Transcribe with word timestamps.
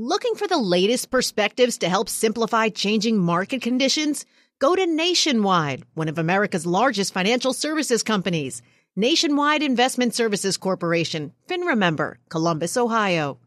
Looking 0.00 0.36
for 0.36 0.46
the 0.46 0.58
latest 0.58 1.10
perspectives 1.10 1.78
to 1.78 1.88
help 1.88 2.08
simplify 2.08 2.68
changing 2.68 3.18
market 3.18 3.62
conditions? 3.62 4.26
Go 4.60 4.76
to 4.76 4.86
Nationwide, 4.86 5.82
one 5.94 6.06
of 6.06 6.18
America's 6.18 6.64
largest 6.64 7.12
financial 7.12 7.52
services 7.52 8.04
companies. 8.04 8.62
Nationwide 8.94 9.60
Investment 9.60 10.14
Services 10.14 10.56
Corporation, 10.56 11.32
FINRA 11.48 11.76
member, 11.76 12.20
Columbus, 12.28 12.76
Ohio. 12.76 13.40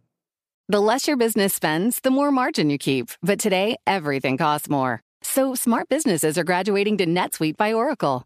The 0.67 0.81
less 0.81 1.07
your 1.07 1.15
business 1.15 1.53
spends, 1.53 2.01
the 2.01 2.11
more 2.11 2.31
margin 2.31 2.69
you 2.69 2.77
keep. 2.77 3.11
But 3.23 3.39
today, 3.39 3.77
everything 3.87 4.35
costs 4.35 4.67
more. 4.67 4.99
So 5.23 5.55
smart 5.55 5.87
businesses 5.87 6.37
are 6.37 6.43
graduating 6.43 6.97
to 6.97 7.05
NetSuite 7.05 7.55
by 7.55 7.71
Oracle. 7.71 8.25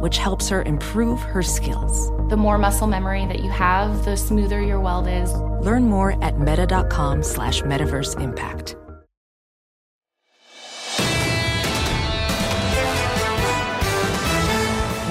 which 0.00 0.18
helps 0.18 0.48
her 0.48 0.62
improve 0.62 1.20
her 1.20 1.42
skills. 1.42 2.10
The 2.30 2.36
more 2.36 2.58
muscle 2.58 2.86
memory 2.86 3.26
that 3.26 3.40
you 3.40 3.50
have, 3.50 4.04
the 4.04 4.16
smoother 4.16 4.60
your 4.60 4.80
weld 4.80 5.06
is. 5.06 5.32
Learn 5.64 5.84
more 5.84 6.22
at 6.24 6.38
meta.com 6.40 7.22
slash 7.22 7.62
metaverse 7.62 8.20
impact. 8.20 8.76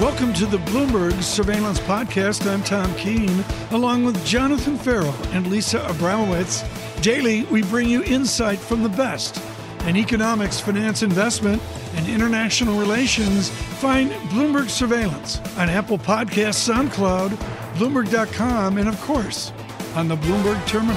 Welcome 0.00 0.32
to 0.34 0.46
the 0.46 0.56
Bloomberg 0.58 1.22
Surveillance 1.22 1.78
Podcast. 1.80 2.50
I'm 2.50 2.62
Tom 2.62 2.94
Keene, 2.94 3.44
along 3.70 4.04
with 4.04 4.24
Jonathan 4.24 4.78
Ferro 4.78 5.12
and 5.32 5.46
Lisa 5.48 5.78
Abramowicz. 5.80 6.64
Daily, 7.02 7.44
we 7.44 7.62
bring 7.62 7.88
you 7.88 8.02
insight 8.04 8.58
from 8.58 8.82
the 8.82 8.88
best 8.88 9.36
in 9.86 9.96
economics, 9.96 10.60
finance, 10.60 11.02
investment, 11.02 11.62
and 11.94 12.06
international 12.08 12.78
relations. 12.78 13.48
Find 13.48 14.10
Bloomberg 14.30 14.68
Surveillance 14.68 15.38
on 15.56 15.68
Apple 15.68 15.98
Podcasts, 15.98 16.68
SoundCloud, 16.70 17.30
Bloomberg.com, 17.74 18.78
and 18.78 18.88
of 18.88 19.00
course, 19.00 19.52
on 19.94 20.08
the 20.08 20.16
Bloomberg 20.16 20.64
Terminal. 20.66 20.96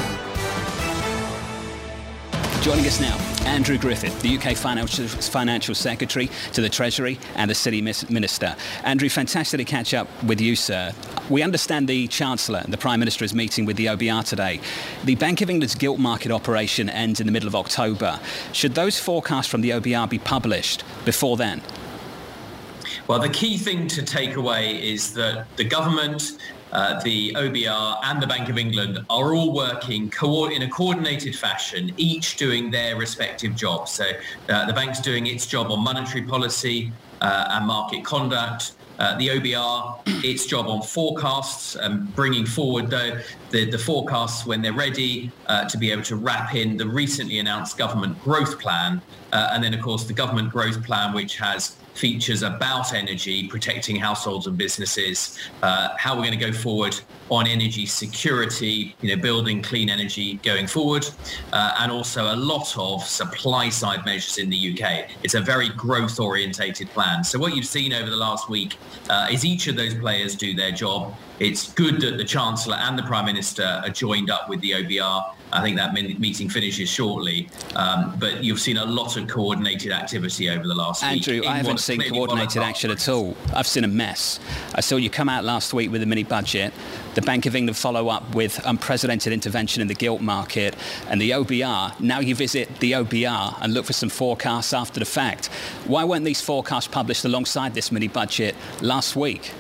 Joining 2.62 2.86
us 2.86 3.00
now, 3.00 3.33
Andrew 3.46 3.78
Griffith, 3.78 4.22
the 4.22 4.38
UK 4.38 4.56
Financial, 4.56 5.08
Financial 5.08 5.76
Secretary 5.76 6.30
to 6.54 6.62
the 6.62 6.70
Treasury 6.70 7.20
and 7.36 7.52
the 7.52 7.56
City 7.56 7.82
Minister. 7.82 8.56
Andrew, 8.84 9.10
fantastic 9.10 9.60
to 9.60 9.66
catch 9.66 9.94
up 9.94 10.08
with 10.24 10.42
you, 10.42 10.56
sir. 10.56 10.94
We 11.30 11.42
understand 11.44 11.88
the 11.88 12.08
Chancellor, 12.08 12.60
and 12.60 12.74
the 12.74 12.78
Prime 12.78 13.00
Minister, 13.00 13.24
is 13.24 13.34
meeting 13.34 13.66
with 13.66 13.78
the 13.78 13.88
OBR 13.88 14.26
today. 14.26 14.60
The 15.04 15.16
Bank 15.16 15.42
of 15.42 15.50
England's 15.50 15.76
gilt 15.76 16.00
market 16.00 16.32
operation 16.32 16.90
ends 16.90 17.20
in 17.20 17.28
the 17.28 17.34
middle 17.34 17.48
of 17.48 17.56
October. 17.56 18.20
Should 18.54 18.76
those 18.76 19.00
forecasts 19.00 19.48
from 19.48 19.62
the 19.62 19.72
OBR 19.72 20.10
be 20.10 20.20
published 20.20 20.84
before 21.06 21.38
then? 21.38 21.62
Well, 23.08 23.20
the 23.20 23.30
key 23.30 23.58
thing 23.58 23.88
to 23.90 24.02
take 24.02 24.38
away 24.38 24.82
is 24.82 25.14
that 25.14 25.46
the 25.58 25.66
government 25.66 26.38
uh, 26.74 27.00
the 27.04 27.32
OBR 27.34 28.00
and 28.04 28.20
the 28.20 28.26
Bank 28.26 28.50
of 28.50 28.58
England 28.58 28.98
are 29.08 29.36
all 29.36 29.54
working 29.54 30.10
co- 30.10 30.50
in 30.50 30.64
a 30.64 30.70
coordinated 30.70 31.36
fashion, 31.36 31.94
each 31.98 32.36
doing 32.36 32.72
their 32.72 32.96
respective 32.96 33.56
jobs. 33.56 33.92
So 33.92 34.06
uh, 34.50 34.66
the 34.66 34.74
bank's 34.74 35.00
doing 35.00 35.28
its 35.28 35.46
job 35.46 35.70
on 35.70 35.84
monetary 35.84 36.24
policy 36.24 36.92
uh, 37.22 37.50
and 37.52 37.68
market 37.68 38.04
conduct. 38.04 38.72
Uh, 38.98 39.16
the 39.20 39.28
OBR, 39.28 40.02
its 40.24 40.48
job 40.48 40.66
on 40.68 40.82
forecasts 40.82 41.76
and 41.76 42.14
bringing 42.16 42.46
forward 42.46 42.90
the, 42.90 43.24
the, 43.52 43.70
the 43.70 43.78
forecasts 43.78 44.44
when 44.48 44.64
they're 44.64 44.74
ready 44.74 45.32
uh, 45.46 45.66
to 45.70 45.78
be 45.78 45.92
able 45.92 46.02
to 46.04 46.16
wrap 46.16 46.56
in 46.56 46.76
the 46.76 46.88
recently 46.88 47.38
announced 47.38 47.78
government 47.78 48.20
growth 48.24 48.58
plan. 48.60 49.00
Uh, 49.32 49.52
and 49.54 49.64
then, 49.64 49.76
of 49.76 49.82
course, 49.82 50.06
the 50.06 50.14
government 50.14 50.52
growth 50.52 50.84
plan, 50.84 51.14
which 51.14 51.38
has 51.38 51.76
features 51.94 52.42
about 52.42 52.94
energy, 52.94 53.48
protecting 53.48 53.96
households 53.96 54.48
and 54.48 54.58
businesses, 54.58 55.38
uh, 55.62 55.90
how 55.98 56.16
we're 56.16 56.26
going 56.26 56.38
to 56.38 56.46
go 56.46 56.52
forward 56.52 57.00
on 57.30 57.48
energy 57.48 57.86
security, 57.86 58.96
you 59.02 59.16
know, 59.16 59.22
building 59.22 59.62
clean 59.62 59.90
energy 59.90 60.36
going 60.44 60.68
forward, 60.68 61.06
uh, 61.52 61.76
and 61.80 61.92
also 61.92 62.34
a 62.34 62.36
lot 62.36 62.76
of 62.78 63.04
supply 63.04 63.70
side 63.70 64.06
measures 64.06 64.38
in 64.38 64.50
the 64.50 64.74
UK. 64.74 65.10
It's 65.24 65.34
a 65.34 65.42
very 65.42 65.70
growth 65.70 66.20
orientated 66.20 66.90
plan. 66.90 67.24
So 67.24 67.40
what 67.40 67.56
you've 67.56 67.66
seen 67.66 67.94
over 67.94 68.10
the 68.10 68.18
last 68.18 68.50
week 68.50 68.78
uh, 69.10 69.28
is 69.32 69.46
each 69.46 69.68
of 69.68 69.76
those 69.76 69.96
players 69.96 70.36
do 70.36 70.54
their 70.54 70.72
job. 70.72 71.14
It's 71.44 71.74
good 71.74 72.00
that 72.00 72.18
the 72.18 72.24
Chancellor 72.24 72.78
and 72.78 72.98
the 72.98 73.04
Prime 73.04 73.26
Minister 73.26 73.82
are 73.84 73.90
joined 73.90 74.30
up 74.30 74.48
with 74.48 74.62
the 74.62 74.72
OBR. 74.72 75.34
I 75.52 75.62
think 75.62 75.76
that 75.76 75.94
meeting 75.94 76.48
finishes 76.48 76.88
shortly, 76.88 77.50
um, 77.76 78.16
but 78.18 78.42
you've 78.42 78.62
seen 78.62 78.78
a 78.78 78.86
lot 78.86 79.18
of 79.18 79.28
coordinated 79.28 79.92
activity 79.92 80.50
over 80.50 80.66
the 80.66 80.74
last 80.74 81.04
Andrew, 81.04 81.34
week. 81.34 81.44
Andrew, 81.44 81.52
I 81.52 81.58
haven't 81.58 81.80
seen 81.82 82.02
coordinated 82.10 82.62
action 82.62 82.92
at 82.92 83.10
all. 83.10 83.36
I've 83.54 83.68
seen 83.68 83.84
a 83.84 83.90
mess. 83.90 84.40
I 84.74 84.80
saw 84.80 84.96
you 84.96 85.10
come 85.10 85.28
out 85.28 85.44
last 85.44 85.74
week 85.74 85.92
with 85.92 86.02
a 86.02 86.06
mini 86.06 86.24
budget. 86.24 86.74
The 87.16 87.22
Bank 87.22 87.46
of 87.46 87.58
England 87.58 87.76
follow 87.76 88.08
up 88.08 88.34
with 88.34 88.66
unprecedented 88.66 89.34
intervention 89.34 89.82
in 89.82 89.90
the 89.90 89.96
gilt 89.96 90.22
market 90.22 90.78
and 91.10 91.20
the 91.20 91.32
OBR. 91.32 92.00
Now 92.00 92.22
you 92.22 92.36
visit 92.36 92.80
the 92.80 92.94
OBR 92.94 93.58
and 93.62 93.74
look 93.74 93.86
for 93.86 93.94
some 93.94 94.10
forecasts 94.10 94.72
after 94.72 95.02
the 95.02 95.06
fact. 95.06 95.48
Why 95.88 96.06
weren't 96.06 96.24
these 96.24 96.40
forecasts 96.40 96.88
published 96.88 97.26
alongside 97.26 97.74
this 97.74 97.92
mini 97.92 98.08
budget 98.08 98.56
last 98.82 99.18
week? 99.18 99.52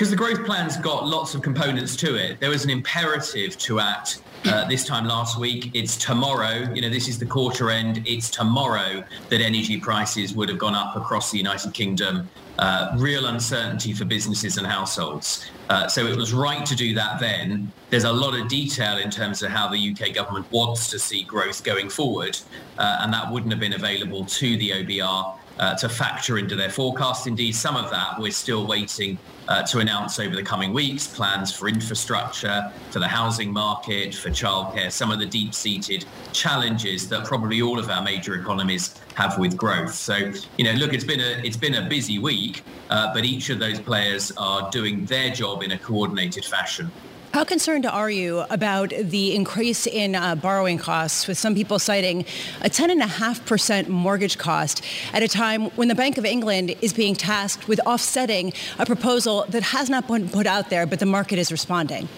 Because 0.00 0.10
the 0.10 0.16
growth 0.16 0.46
plan's 0.46 0.78
got 0.78 1.06
lots 1.06 1.34
of 1.34 1.42
components 1.42 1.94
to 1.96 2.14
it. 2.14 2.40
There 2.40 2.48
was 2.48 2.64
an 2.64 2.70
imperative 2.70 3.58
to 3.58 3.80
act 3.80 4.22
uh, 4.46 4.66
this 4.66 4.86
time 4.86 5.04
last 5.04 5.38
week. 5.38 5.72
It's 5.74 5.98
tomorrow. 5.98 6.72
You 6.72 6.80
know, 6.80 6.88
this 6.88 7.06
is 7.06 7.18
the 7.18 7.26
quarter 7.26 7.70
end. 7.70 8.02
It's 8.06 8.30
tomorrow 8.30 9.04
that 9.28 9.40
energy 9.42 9.78
prices 9.78 10.34
would 10.34 10.48
have 10.48 10.56
gone 10.56 10.74
up 10.74 10.96
across 10.96 11.30
the 11.30 11.36
United 11.36 11.74
Kingdom. 11.74 12.30
Uh, 12.58 12.94
real 12.96 13.26
uncertainty 13.26 13.92
for 13.92 14.06
businesses 14.06 14.56
and 14.56 14.66
households. 14.66 15.44
Uh, 15.68 15.86
so 15.86 16.06
it 16.06 16.16
was 16.16 16.32
right 16.32 16.64
to 16.64 16.74
do 16.74 16.94
that 16.94 17.20
then. 17.20 17.70
There's 17.90 18.04
a 18.04 18.12
lot 18.12 18.34
of 18.34 18.48
detail 18.48 18.96
in 18.96 19.10
terms 19.10 19.42
of 19.42 19.50
how 19.50 19.68
the 19.68 19.76
UK 19.92 20.14
government 20.14 20.50
wants 20.50 20.88
to 20.92 20.98
see 20.98 21.24
growth 21.24 21.62
going 21.62 21.90
forward, 21.90 22.38
uh, 22.78 23.00
and 23.02 23.12
that 23.12 23.30
wouldn't 23.30 23.52
have 23.52 23.60
been 23.60 23.74
available 23.74 24.24
to 24.24 24.56
the 24.56 24.70
OBR 24.70 25.36
uh, 25.60 25.76
to 25.76 25.88
factor 25.88 26.38
into 26.38 26.56
their 26.56 26.70
forecast. 26.70 27.26
Indeed, 27.26 27.54
some 27.54 27.76
of 27.76 27.90
that 27.90 28.18
we're 28.18 28.32
still 28.32 28.66
waiting 28.66 29.18
uh, 29.46 29.62
to 29.64 29.78
announce 29.78 30.18
over 30.18 30.34
the 30.34 30.42
coming 30.42 30.72
weeks 30.72 31.06
plans 31.06 31.52
for 31.54 31.68
infrastructure, 31.68 32.72
for 32.90 32.98
the 32.98 33.08
housing 33.08 33.52
market, 33.52 34.14
for 34.14 34.30
childcare, 34.30 34.90
some 34.90 35.10
of 35.10 35.18
the 35.18 35.26
deep-seated 35.26 36.04
challenges 36.32 37.08
that 37.08 37.24
probably 37.24 37.60
all 37.60 37.78
of 37.78 37.90
our 37.90 38.02
major 38.02 38.34
economies 38.34 38.94
have 39.14 39.38
with 39.38 39.56
growth. 39.56 39.94
So, 39.94 40.32
you 40.56 40.64
know, 40.64 40.72
look, 40.72 40.94
it's 40.94 41.04
been 41.04 41.20
a 41.20 41.40
it's 41.44 41.56
been 41.56 41.74
a 41.74 41.88
busy 41.88 42.18
week, 42.18 42.62
uh, 42.88 43.12
but 43.12 43.24
each 43.24 43.50
of 43.50 43.58
those 43.58 43.78
players 43.80 44.32
are 44.36 44.70
doing 44.70 45.04
their 45.04 45.30
job 45.30 45.62
in 45.62 45.72
a 45.72 45.78
coordinated 45.78 46.44
fashion. 46.44 46.90
How 47.32 47.44
concerned 47.44 47.86
are 47.86 48.10
you 48.10 48.40
about 48.50 48.88
the 48.88 49.36
increase 49.36 49.86
in 49.86 50.16
uh, 50.16 50.34
borrowing 50.34 50.78
costs, 50.78 51.28
with 51.28 51.38
some 51.38 51.54
people 51.54 51.78
citing 51.78 52.22
a 52.60 52.68
10.5% 52.68 53.86
mortgage 53.86 54.36
cost 54.36 54.84
at 55.12 55.22
a 55.22 55.28
time 55.28 55.66
when 55.76 55.86
the 55.86 55.94
Bank 55.94 56.18
of 56.18 56.24
England 56.24 56.74
is 56.80 56.92
being 56.92 57.14
tasked 57.14 57.68
with 57.68 57.78
offsetting 57.86 58.52
a 58.80 58.84
proposal 58.84 59.44
that 59.50 59.62
has 59.62 59.88
not 59.88 60.08
been 60.08 60.28
put 60.28 60.44
out 60.44 60.70
there, 60.70 60.86
but 60.86 60.98
the 60.98 61.06
market 61.06 61.38
is 61.38 61.52
responding? 61.52 62.08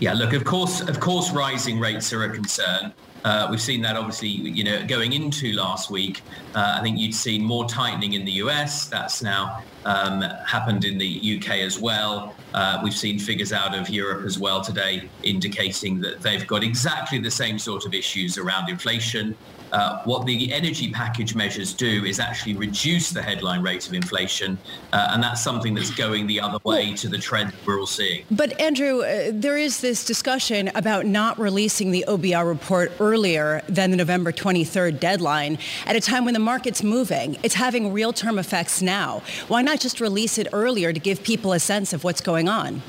Yeah, 0.00 0.14
look, 0.14 0.32
of 0.32 0.42
course, 0.42 0.80
of 0.80 0.98
course, 0.98 1.30
rising 1.30 1.78
rates 1.78 2.12
are 2.12 2.24
a 2.24 2.34
concern. 2.34 2.92
Uh, 3.24 3.46
we've 3.52 3.62
seen 3.62 3.82
that 3.82 3.96
obviously, 3.96 4.30
you 4.30 4.64
know, 4.64 4.84
going 4.84 5.12
into 5.12 5.52
last 5.52 5.92
week. 5.92 6.22
Uh, 6.56 6.74
I 6.76 6.82
think 6.82 6.98
you'd 6.98 7.14
seen 7.14 7.44
more 7.44 7.68
tightening 7.68 8.14
in 8.14 8.24
the 8.24 8.32
US. 8.32 8.86
That's 8.86 9.22
now 9.22 9.62
um, 9.84 10.22
happened 10.46 10.84
in 10.84 10.98
the 10.98 11.38
UK 11.38 11.58
as 11.58 11.78
well. 11.78 12.34
Uh, 12.54 12.80
we've 12.82 12.96
seen 12.96 13.18
figures 13.18 13.52
out 13.52 13.74
of 13.74 13.88
Europe 13.88 14.24
as 14.24 14.38
well 14.38 14.60
today 14.60 15.08
indicating 15.22 16.00
that 16.00 16.20
they've 16.20 16.46
got 16.46 16.62
exactly 16.62 17.18
the 17.18 17.30
same 17.30 17.58
sort 17.58 17.86
of 17.86 17.94
issues 17.94 18.38
around 18.38 18.68
inflation, 18.68 19.36
uh, 19.72 20.02
what 20.04 20.26
the 20.26 20.52
energy 20.52 20.90
package 20.90 21.34
measures 21.34 21.72
do 21.72 22.04
is 22.04 22.20
actually 22.20 22.54
reduce 22.54 23.10
the 23.10 23.22
headline 23.22 23.62
rate 23.62 23.86
of 23.86 23.94
inflation, 23.94 24.58
uh, 24.92 25.08
and 25.12 25.22
that's 25.22 25.42
something 25.42 25.74
that's 25.74 25.90
going 25.90 26.26
the 26.26 26.38
other 26.38 26.58
way 26.64 26.92
to 26.92 27.08
the 27.08 27.16
trend 27.16 27.52
we're 27.66 27.80
all 27.80 27.86
seeing. 27.86 28.24
But 28.30 28.58
Andrew, 28.60 29.00
uh, 29.00 29.30
there 29.32 29.56
is 29.56 29.80
this 29.80 30.04
discussion 30.04 30.70
about 30.74 31.06
not 31.06 31.38
releasing 31.38 31.90
the 31.90 32.04
OBR 32.06 32.46
report 32.46 32.92
earlier 33.00 33.62
than 33.66 33.90
the 33.90 33.96
November 33.96 34.30
23rd 34.30 35.00
deadline 35.00 35.58
at 35.86 35.96
a 35.96 36.00
time 36.00 36.26
when 36.26 36.34
the 36.34 36.40
market's 36.40 36.82
moving. 36.82 37.38
It's 37.42 37.54
having 37.54 37.92
real-term 37.92 38.38
effects 38.38 38.82
now. 38.82 39.22
Why 39.48 39.62
not 39.62 39.71
just 39.80 40.00
release 40.00 40.38
it 40.38 40.48
earlier 40.52 40.92
to 40.92 41.00
give 41.00 41.22
people 41.22 41.52
a 41.52 41.60
sense 41.60 41.92
of 41.92 42.04
what's 42.04 42.20
going 42.20 42.48
on? 42.48 42.82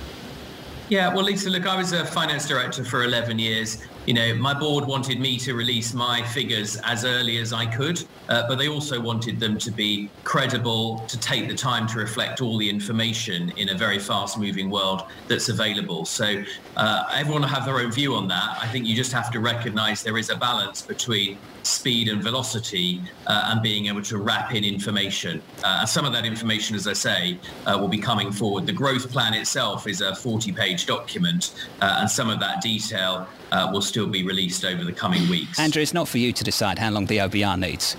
Yeah, 0.90 1.14
well, 1.14 1.24
Lisa, 1.24 1.50
look, 1.50 1.66
I 1.66 1.78
was 1.78 1.94
a 1.94 2.06
finance 2.06 2.48
director 2.48 2.84
for 2.84 3.04
11 3.04 3.40
years. 3.40 3.84
You 4.06 4.14
know, 4.14 4.36
my 4.36 4.54
board 4.54 4.86
wanted 4.86 5.20
me 5.20 5.38
to 5.38 5.54
release 5.54 5.94
my 5.94 6.22
figures 6.22 6.76
as 6.84 7.06
early 7.06 7.38
as 7.38 7.54
I 7.54 7.66
could, 7.66 8.04
uh, 8.28 8.48
but 8.48 8.58
they 8.58 8.68
also 8.68 9.00
wanted 9.00 9.40
them 9.40 9.58
to 9.60 9.72
be 9.72 10.10
credible, 10.26 11.00
to 11.08 11.18
take 11.20 11.48
the 11.48 11.56
time 11.56 11.88
to 11.88 12.00
reflect 12.00 12.42
all 12.42 12.58
the 12.58 12.70
information 12.70 13.52
in 13.52 13.70
a 13.70 13.78
very 13.78 14.00
fast-moving 14.00 14.70
world 14.70 15.04
that's 15.28 15.48
available. 15.48 16.04
So 16.06 16.44
uh, 16.76 17.04
everyone 17.14 17.44
will 17.44 17.50
have 17.50 17.66
their 17.66 17.80
own 17.80 17.92
view 17.92 18.14
on 18.16 18.28
that. 18.28 18.58
I 18.62 18.68
think 18.68 18.86
you 18.86 18.96
just 18.96 19.14
have 19.14 19.32
to 19.32 19.40
recognise 19.40 20.04
there 20.04 20.18
is 20.18 20.30
a 20.30 20.36
balance 20.36 20.82
between 20.82 21.38
speed 21.64 22.10
and 22.10 22.22
velocity 22.22 23.02
uh, 23.28 23.52
and 23.52 23.62
being 23.62 23.86
able 23.86 24.02
to 24.02 24.18
wrap 24.18 24.54
in 24.54 24.66
information. 24.66 25.42
Uh, 25.64 25.86
some 25.86 26.04
of 26.04 26.12
that 26.12 26.26
information, 26.26 26.76
as 26.76 26.88
I 26.88 26.94
say, 26.94 27.40
uh, 27.66 27.78
will 27.80 27.88
be 27.88 28.00
coming 28.00 28.34
forward. 28.34 28.66
The 28.66 28.74
growth 28.74 29.10
plan 29.10 29.34
itself 29.34 29.88
is 29.88 30.02
a 30.02 30.12
40-page 30.12 30.86
document, 30.86 31.54
uh, 31.82 32.00
and 32.02 32.10
some 32.10 32.30
of 32.30 32.42
that 32.42 32.62
detail 32.62 33.28
uh, 33.54 33.70
will 33.72 33.82
still 33.82 34.08
be 34.08 34.24
released 34.24 34.66
over 34.66 34.84
the 34.84 34.92
coming 34.92 35.30
weeks. 35.30 35.60
Andrew, 35.60 35.82
it's 35.82 35.94
not 35.94 36.08
for 36.08 36.18
you 36.18 36.34
to 36.34 36.44
decide 36.44 36.80
how 36.80 36.90
long 36.90 37.06
the 37.06 37.20
OBR 37.20 37.58
needs, 37.58 37.96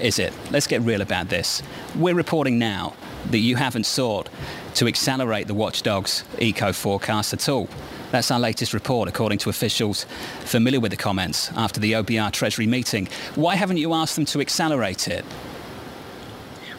is 0.00 0.18
it? 0.18 0.32
Let's 0.50 0.66
get 0.66 0.80
real 0.80 1.02
about 1.02 1.28
this. 1.28 1.62
We're 1.94 2.14
reporting 2.14 2.58
now 2.58 2.94
that 3.30 3.38
you 3.38 3.56
haven't 3.56 3.84
sought 3.84 4.28
to 4.74 4.86
accelerate 4.86 5.46
the 5.46 5.54
watchdog's 5.54 6.24
eco 6.38 6.72
forecast 6.72 7.32
at 7.32 7.48
all. 7.48 7.68
That's 8.10 8.30
our 8.30 8.40
latest 8.40 8.72
report, 8.72 9.08
according 9.08 9.38
to 9.38 9.50
officials 9.50 10.06
familiar 10.40 10.80
with 10.80 10.92
the 10.92 10.96
comments 10.96 11.50
after 11.52 11.80
the 11.80 11.92
OBR 11.92 12.32
Treasury 12.32 12.66
meeting. 12.66 13.08
Why 13.34 13.56
haven't 13.56 13.78
you 13.78 13.92
asked 13.92 14.16
them 14.16 14.24
to 14.26 14.40
accelerate 14.40 15.08
it? 15.08 15.24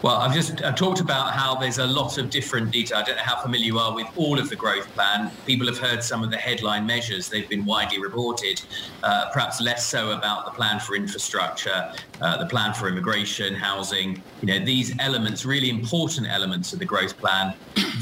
Well, 0.04 0.18
I've 0.18 0.34
just 0.34 0.64
I've 0.64 0.76
talked 0.76 1.00
about 1.00 1.34
how 1.34 1.56
there's 1.56 1.80
a 1.80 1.86
lot 1.88 2.20
of 2.20 2.30
different 2.30 2.70
detail. 2.70 3.00
I 3.00 3.04
don't 3.04 3.16
know 3.16 3.24
how 3.24 3.42
familiar 3.42 3.66
you 3.66 3.80
are 3.80 3.96
with 3.96 4.06
all 4.16 4.38
of 4.38 4.48
the 4.48 4.56
growth 4.56 4.88
plan. 4.94 5.32
People 5.48 5.66
have 5.66 5.80
heard 5.80 6.04
some 6.04 6.24
of 6.24 6.30
the 6.30 6.38
headline 6.38 6.86
measures. 6.86 7.30
They've 7.30 7.50
been 7.50 7.66
widely 7.66 8.00
reported, 8.00 8.62
uh, 9.02 9.32
perhaps 9.34 9.60
less 9.60 9.88
so 9.88 10.12
about 10.12 10.46
the 10.46 10.52
plan 10.52 10.80
for 10.80 10.96
infrastructure, 10.96 11.92
uh, 12.22 12.38
the 12.38 12.46
plan 12.46 12.74
for 12.74 12.88
immigration, 12.88 13.54
housing. 13.54 14.22
You 14.42 14.48
know, 14.48 14.66
these 14.66 14.98
elements, 15.00 15.46
really 15.46 15.70
important 15.70 16.28
elements 16.28 16.74
of 16.74 16.80
the 16.80 16.86
growth 16.86 17.18
plan, 17.18 17.54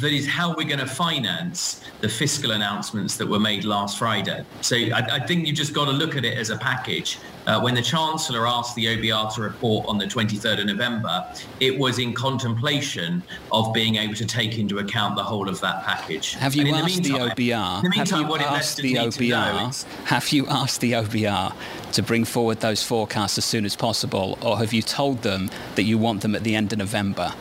that 0.02 0.12
is 0.12 0.28
how 0.28 0.56
we're 0.56 0.68
going 0.68 0.80
to 0.80 0.88
finance 0.88 1.82
the 2.02 2.10
fiscal 2.10 2.52
announcements 2.52 3.18
that 3.18 3.28
were 3.28 3.40
made 3.40 3.64
last 3.64 3.98
Friday. 3.98 4.46
So 4.62 4.76
I, 4.76 5.08
I 5.14 5.20
think 5.26 5.48
you've 5.48 5.56
just 5.56 5.74
got 5.74 5.86
to 5.86 5.92
look 5.92 6.16
at 6.16 6.26
it 6.26 6.38
as 6.38 6.50
a 6.50 6.58
package. 6.58 7.20
Uh, 7.48 7.62
when 7.62 7.76
the 7.76 7.82
Chancellor 7.82 8.48
asked 8.48 8.76
the 8.76 8.86
OBR 8.86 9.34
to 9.36 9.42
report 9.42 9.88
on 9.88 10.00
the 10.00 10.06
23rd 10.06 10.62
of 10.62 10.66
November, 10.66 11.26
it 11.60 11.78
was 11.78 12.00
in 12.00 12.12
contemplation 12.14 13.22
of 13.52 13.72
being 13.74 13.98
able 13.98 14.16
to 14.16 14.26
take 14.26 14.58
into 14.58 14.80
account 14.80 15.16
the 15.16 15.24
whole 15.24 15.48
of 15.48 15.62
that 15.62 15.84
package. 15.84 16.34
Have 16.34 16.56
you 16.56 16.74
asked 16.74 17.04
the, 17.04 17.12
meantime, 17.12 17.30
the 17.36 17.44
OBR? 17.52 17.82
The 17.84 17.90
meantime, 17.90 18.24
have 18.24 18.42
you 18.42 18.46
asked 18.48 18.78
the 18.78 18.94
OBR? 18.96 20.06
Have 20.06 20.30
you 20.30 20.48
asked 20.48 20.82
the 20.82 20.92
OBR 20.94 21.54
to 21.96 22.04
bring 22.04 22.26
forward 22.26 22.60
those 22.60 22.84
forecasts 22.84 23.38
as 23.38 23.46
soon 23.46 23.66
as 23.66 23.76
possible, 23.76 24.38
or 24.42 24.58
have 24.60 24.74
you 24.74 24.82
told 24.82 25.22
them 25.22 25.50
that 25.76 25.84
you 25.84 25.98
want 25.98 26.22
them 26.22 26.36
at 26.36 26.44
the 26.44 26.56
end 26.56 26.72
of 26.72 26.80
November? 26.80 27.34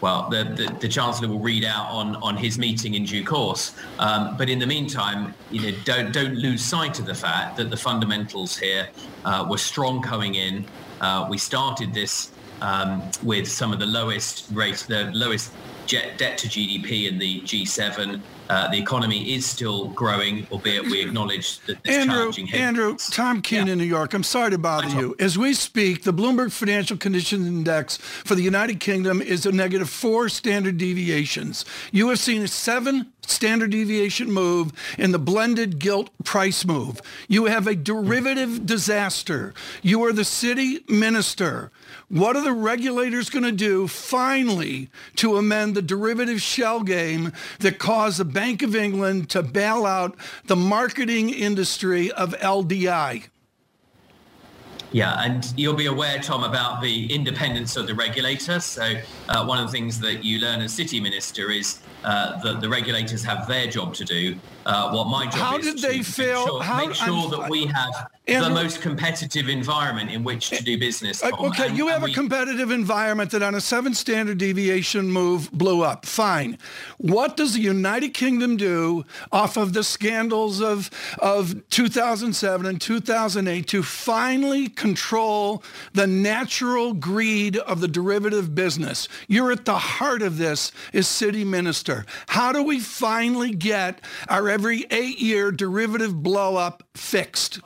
well, 0.00 0.28
the, 0.30 0.44
the, 0.44 0.76
the, 0.80 0.88
Chancellor 0.88 1.28
will 1.28 1.40
read 1.40 1.64
out 1.64 1.86
on, 1.90 2.16
on 2.16 2.36
his 2.36 2.58
meeting 2.58 2.94
in 2.94 3.04
due 3.04 3.24
course. 3.24 3.74
Um, 3.98 4.36
but 4.36 4.48
in 4.48 4.58
the 4.58 4.66
meantime, 4.66 5.34
you 5.50 5.60
know, 5.60 5.78
don't, 5.84 6.12
don't 6.12 6.34
lose 6.34 6.64
sight 6.64 6.98
of 6.98 7.06
the 7.06 7.14
fact 7.14 7.56
that 7.56 7.70
the 7.70 7.76
fundamentals 7.76 8.56
here 8.56 8.88
uh, 9.24 9.46
were 9.48 9.58
strong 9.58 10.02
coming 10.02 10.36
in. 10.36 10.64
Uh, 11.00 11.26
we 11.28 11.38
started 11.38 11.92
this 11.92 12.30
um, 12.60 13.02
with 13.22 13.48
some 13.48 13.72
of 13.72 13.78
the 13.78 13.86
lowest 13.86 14.46
rates, 14.52 14.84
the 14.84 15.10
lowest 15.12 15.52
debt 15.86 16.38
to 16.38 16.48
GDP 16.48 17.08
in 17.08 17.18
the 17.18 17.40
G7. 17.42 18.20
Uh, 18.48 18.68
the 18.70 18.78
economy 18.78 19.34
is 19.34 19.44
still 19.44 19.88
growing, 19.88 20.46
albeit 20.50 20.84
we 20.84 21.02
acknowledge 21.02 21.60
that 21.66 21.82
there's 21.84 21.96
Andrew, 21.96 22.16
challenging 22.16 22.54
Andrew, 22.54 22.96
Tom 23.10 23.42
Keene 23.42 23.66
yeah. 23.66 23.72
in 23.72 23.78
New 23.78 23.84
York. 23.84 24.14
I'm 24.14 24.22
sorry 24.22 24.50
to 24.50 24.58
bother 24.58 24.88
you. 24.88 25.14
As 25.18 25.36
we 25.36 25.52
speak, 25.54 26.04
the 26.04 26.12
Bloomberg 26.12 26.52
Financial 26.52 26.96
Conditions 26.96 27.46
Index 27.46 27.98
for 27.98 28.34
the 28.34 28.42
United 28.42 28.80
Kingdom 28.80 29.20
is 29.20 29.44
a 29.44 29.52
negative 29.52 29.90
four 29.90 30.28
standard 30.28 30.78
deviations. 30.78 31.64
You 31.92 32.08
have 32.08 32.18
seen 32.18 32.42
a 32.42 32.48
seven 32.48 33.12
standard 33.26 33.70
deviation 33.70 34.30
move 34.30 34.72
in 34.98 35.12
the 35.12 35.18
blended 35.18 35.78
gilt 35.78 36.10
price 36.24 36.64
move. 36.64 37.00
You 37.28 37.46
have 37.46 37.66
a 37.66 37.74
derivative 37.74 38.66
disaster. 38.66 39.54
You 39.82 40.04
are 40.04 40.12
the 40.12 40.24
city 40.24 40.80
minister. 40.88 41.70
What 42.08 42.36
are 42.36 42.42
the 42.42 42.52
regulators 42.52 43.30
going 43.30 43.44
to 43.44 43.52
do 43.52 43.86
finally 43.86 44.90
to 45.16 45.36
amend 45.36 45.74
the 45.74 45.82
derivative 45.82 46.40
shell 46.40 46.82
game 46.82 47.32
that 47.60 47.78
caused 47.78 48.18
the 48.18 48.24
Bank 48.24 48.62
of 48.62 48.74
England 48.74 49.30
to 49.30 49.42
bail 49.42 49.84
out 49.84 50.16
the 50.46 50.56
marketing 50.56 51.30
industry 51.30 52.10
of 52.10 52.34
LDI? 52.38 53.28
Yeah, 54.90 55.22
and 55.22 55.52
you'll 55.56 55.74
be 55.74 55.86
aware, 55.86 56.18
Tom, 56.18 56.44
about 56.44 56.80
the 56.80 57.12
independence 57.12 57.76
of 57.76 57.86
the 57.86 57.94
regulator. 57.94 58.58
So 58.58 58.94
uh, 59.28 59.44
one 59.44 59.58
of 59.58 59.66
the 59.66 59.72
things 59.72 60.00
that 60.00 60.24
you 60.24 60.38
learn 60.38 60.62
as 60.62 60.72
city 60.72 60.98
minister 60.98 61.50
is 61.50 61.80
uh, 62.04 62.40
that 62.40 62.60
the 62.62 62.68
regulators 62.68 63.22
have 63.24 63.46
their 63.46 63.66
job 63.66 63.92
to 63.94 64.04
do. 64.04 64.38
Uh, 64.68 64.90
what 64.90 65.08
my 65.08 65.24
job 65.24 65.34
How 65.34 65.56
is 65.56 65.64
did 65.64 65.78
to 65.78 65.88
they 65.88 66.02
fail? 66.02 66.40
Make 66.40 66.46
sure, 66.46 66.62
How, 66.62 66.86
make 66.86 66.94
sure 66.94 67.30
that 67.30 67.48
we 67.48 67.64
have 67.66 68.10
Andrew, 68.26 68.48
the 68.50 68.54
most 68.54 68.82
competitive 68.82 69.48
environment 69.48 70.10
in 70.10 70.22
which 70.22 70.50
to 70.50 70.62
do 70.62 70.78
business. 70.78 71.20
Tom. 71.20 71.32
Okay, 71.46 71.68
and, 71.68 71.78
you 71.78 71.88
have 71.88 72.02
a 72.02 72.12
competitive 72.12 72.70
environment 72.70 73.30
that 73.30 73.42
on 73.42 73.54
a 73.54 73.62
seven 73.62 73.94
standard 73.94 74.36
deviation 74.36 75.10
move 75.10 75.50
blew 75.52 75.82
up. 75.82 76.04
Fine. 76.04 76.58
What 76.98 77.36
does 77.38 77.54
the 77.54 77.60
United 77.60 78.10
Kingdom 78.10 78.58
do 78.58 79.06
off 79.32 79.56
of 79.56 79.72
the 79.72 79.82
scandals 79.82 80.60
of, 80.60 80.90
of 81.18 81.66
2007 81.70 82.66
and 82.66 82.78
2008 82.78 83.66
to 83.68 83.82
finally 83.82 84.68
control 84.68 85.62
the 85.94 86.06
natural 86.06 86.92
greed 86.92 87.56
of 87.56 87.80
the 87.80 87.88
derivative 87.88 88.54
business? 88.54 89.08
You're 89.28 89.52
at 89.52 89.64
the 89.64 89.78
heart 89.78 90.20
of 90.20 90.36
this 90.36 90.72
as 90.92 91.08
city 91.08 91.44
minister. 91.44 92.04
How 92.26 92.52
do 92.52 92.62
we 92.62 92.80
finally 92.80 93.52
get 93.52 94.02
our 94.28 94.50
every 94.58 94.84
eight 94.90 95.20
year 95.20 95.52
derivative 95.52 96.20
blow 96.20 96.56
up 96.56 96.82
fixed? 96.96 97.60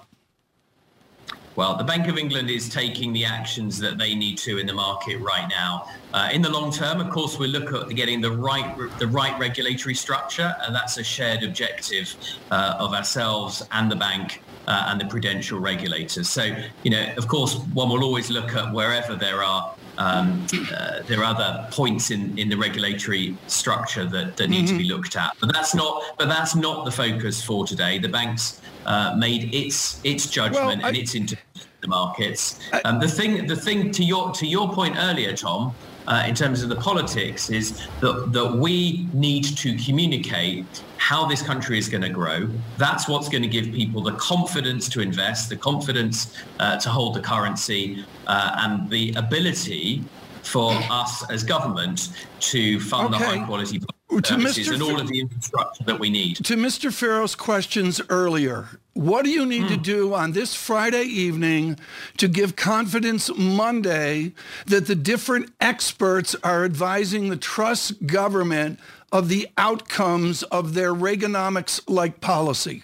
Well, 1.57 1.75
the 1.79 1.85
Bank 1.85 2.07
of 2.07 2.19
England 2.19 2.51
is 2.51 2.69
taking 2.69 3.15
the 3.15 3.25
actions 3.25 3.79
that 3.79 3.97
they 3.97 4.15
need 4.15 4.37
to 4.39 4.59
in 4.59 4.67
the 4.67 4.75
market 4.75 5.17
right 5.17 5.49
now. 5.49 5.89
Uh, 6.13 6.29
in 6.31 6.43
the 6.43 6.51
long 6.51 6.71
term, 6.71 7.01
of 7.01 7.09
course, 7.09 7.39
we 7.39 7.47
look 7.47 7.73
at 7.73 7.89
getting 7.97 8.21
the 8.21 8.31
right 8.31 8.77
the 8.99 9.07
right 9.07 9.39
regulatory 9.39 9.95
structure, 9.95 10.55
and 10.67 10.75
that's 10.75 10.99
a 10.99 11.05
shared 11.05 11.43
objective 11.43 12.15
uh, 12.51 12.75
of 12.79 12.93
ourselves 12.93 13.67
and 13.73 13.91
the 13.91 13.97
bank 13.97 14.43
uh, 14.67 14.89
and 14.89 15.01
the 15.01 15.07
prudential 15.07 15.59
regulators. 15.61 16.29
So, 16.29 16.55
you 16.83 16.91
know, 16.91 17.15
of 17.17 17.27
course, 17.27 17.55
one 17.73 17.89
will 17.89 18.05
always 18.05 18.29
look 18.31 18.55
at 18.55 18.71
wherever 18.75 19.15
there 19.15 19.43
are 19.43 19.75
um, 19.99 20.47
uh, 20.75 21.03
there 21.07 21.21
are 21.21 21.25
other 21.25 21.67
points 21.71 22.11
in, 22.11 22.37
in 22.39 22.49
the 22.49 22.57
regulatory 22.57 23.37
structure 23.47 24.07
that, 24.07 24.37
that 24.37 24.49
need 24.49 24.65
mm-hmm. 24.65 24.67
to 24.67 24.79
be 24.79 24.85
mm-hmm. 24.89 24.97
looked 24.97 25.17
at. 25.17 25.37
But 25.41 25.53
that's 25.53 25.75
not 25.75 26.03
but 26.19 26.29
that's 26.29 26.55
not 26.55 26.85
the 26.85 26.91
focus 26.91 27.43
for 27.43 27.67
today. 27.67 27.99
The 27.99 28.09
banks 28.09 28.61
uh, 28.87 29.15
made 29.17 29.55
its 29.55 30.01
its 30.05 30.29
judgment 30.29 30.79
well, 30.79 30.87
I, 30.87 30.89
and 30.89 30.97
its 30.97 31.15
into 31.15 31.37
the 31.81 31.89
markets. 31.89 32.59
Um, 32.85 33.01
the 33.01 33.09
thing 33.09 33.47
the 33.47 33.57
thing 33.57 33.91
to 33.93 34.05
your 34.05 34.33
to 34.33 34.47
your 34.47 34.73
point 34.73 34.97
earlier, 34.99 35.37
Tom, 35.37 35.75
uh, 36.07 36.25
in 36.27 36.35
terms 36.35 36.63
of 36.63 36.69
the 36.69 36.77
politics 36.77 37.51
is 37.51 37.87
that, 38.01 38.33
that 38.33 38.53
we 38.53 39.09
need 39.13 39.45
to 39.45 39.77
communicate 39.77 40.67
how 40.99 41.27
this 41.27 41.43
country 41.43 41.79
is 41.79 41.89
going 41.89 42.03
to 42.03 42.09
grow. 42.09 42.49
That's 42.79 43.09
what's 43.09 43.29
going 43.29 43.43
to 43.43 43.49
give 43.49 43.67
people 43.73 44.03
the 44.03 44.13
confidence 44.13 44.89
to 44.91 45.01
invest, 45.01 45.49
the 45.49 45.57
confidence 45.57 46.37
uh, 46.61 46.79
to 46.79 46.89
hold 46.89 47.15
the 47.15 47.21
currency, 47.21 48.05
uh, 48.27 48.57
and 48.59 48.89
the 48.91 49.13
ability 49.17 50.05
for 50.43 50.73
us 50.91 51.29
as 51.31 51.45
government 51.45 52.11
to 52.41 52.81
fund 52.81 53.15
okay. 53.15 53.19
the 53.19 53.31
high 53.31 53.47
quality 53.47 53.79
to 53.79 54.35
Mr. 54.35 54.75
and 54.75 54.83
all 54.83 55.01
of 55.01 55.09
the 55.09 55.21
infrastructure 55.21 55.85
that 55.85 55.99
we 55.99 56.11
need. 56.11 56.37
To 56.37 56.57
Mr. 56.57 56.93
Ferro's 56.93 57.35
questions 57.35 58.01
earlier, 58.11 58.69
what 58.95 59.25
do 59.25 59.31
you 59.31 59.47
need 59.47 59.65
mm. 59.65 59.69
to 59.69 59.77
hmm. 59.77 59.83
do 59.83 60.15
on 60.15 60.33
this 60.33 60.55
Friday 60.55 61.05
evening 61.05 61.79
to 62.19 62.29
give 62.29 62.57
confidence 62.57 63.31
Monday 63.37 64.33
that 64.67 64.87
the 64.87 64.95
different 64.95 65.51
experts 65.61 66.37
are 66.45 66.65
advising 66.65 67.29
the 67.29 67.37
Truss 67.37 67.91
government 67.93 68.79
of 69.11 69.29
the 69.29 69.49
outcomes 69.57 70.43
of 70.45 70.75
their 70.75 70.93
Reaganomics-like 70.93 72.21
policy? 72.21 72.83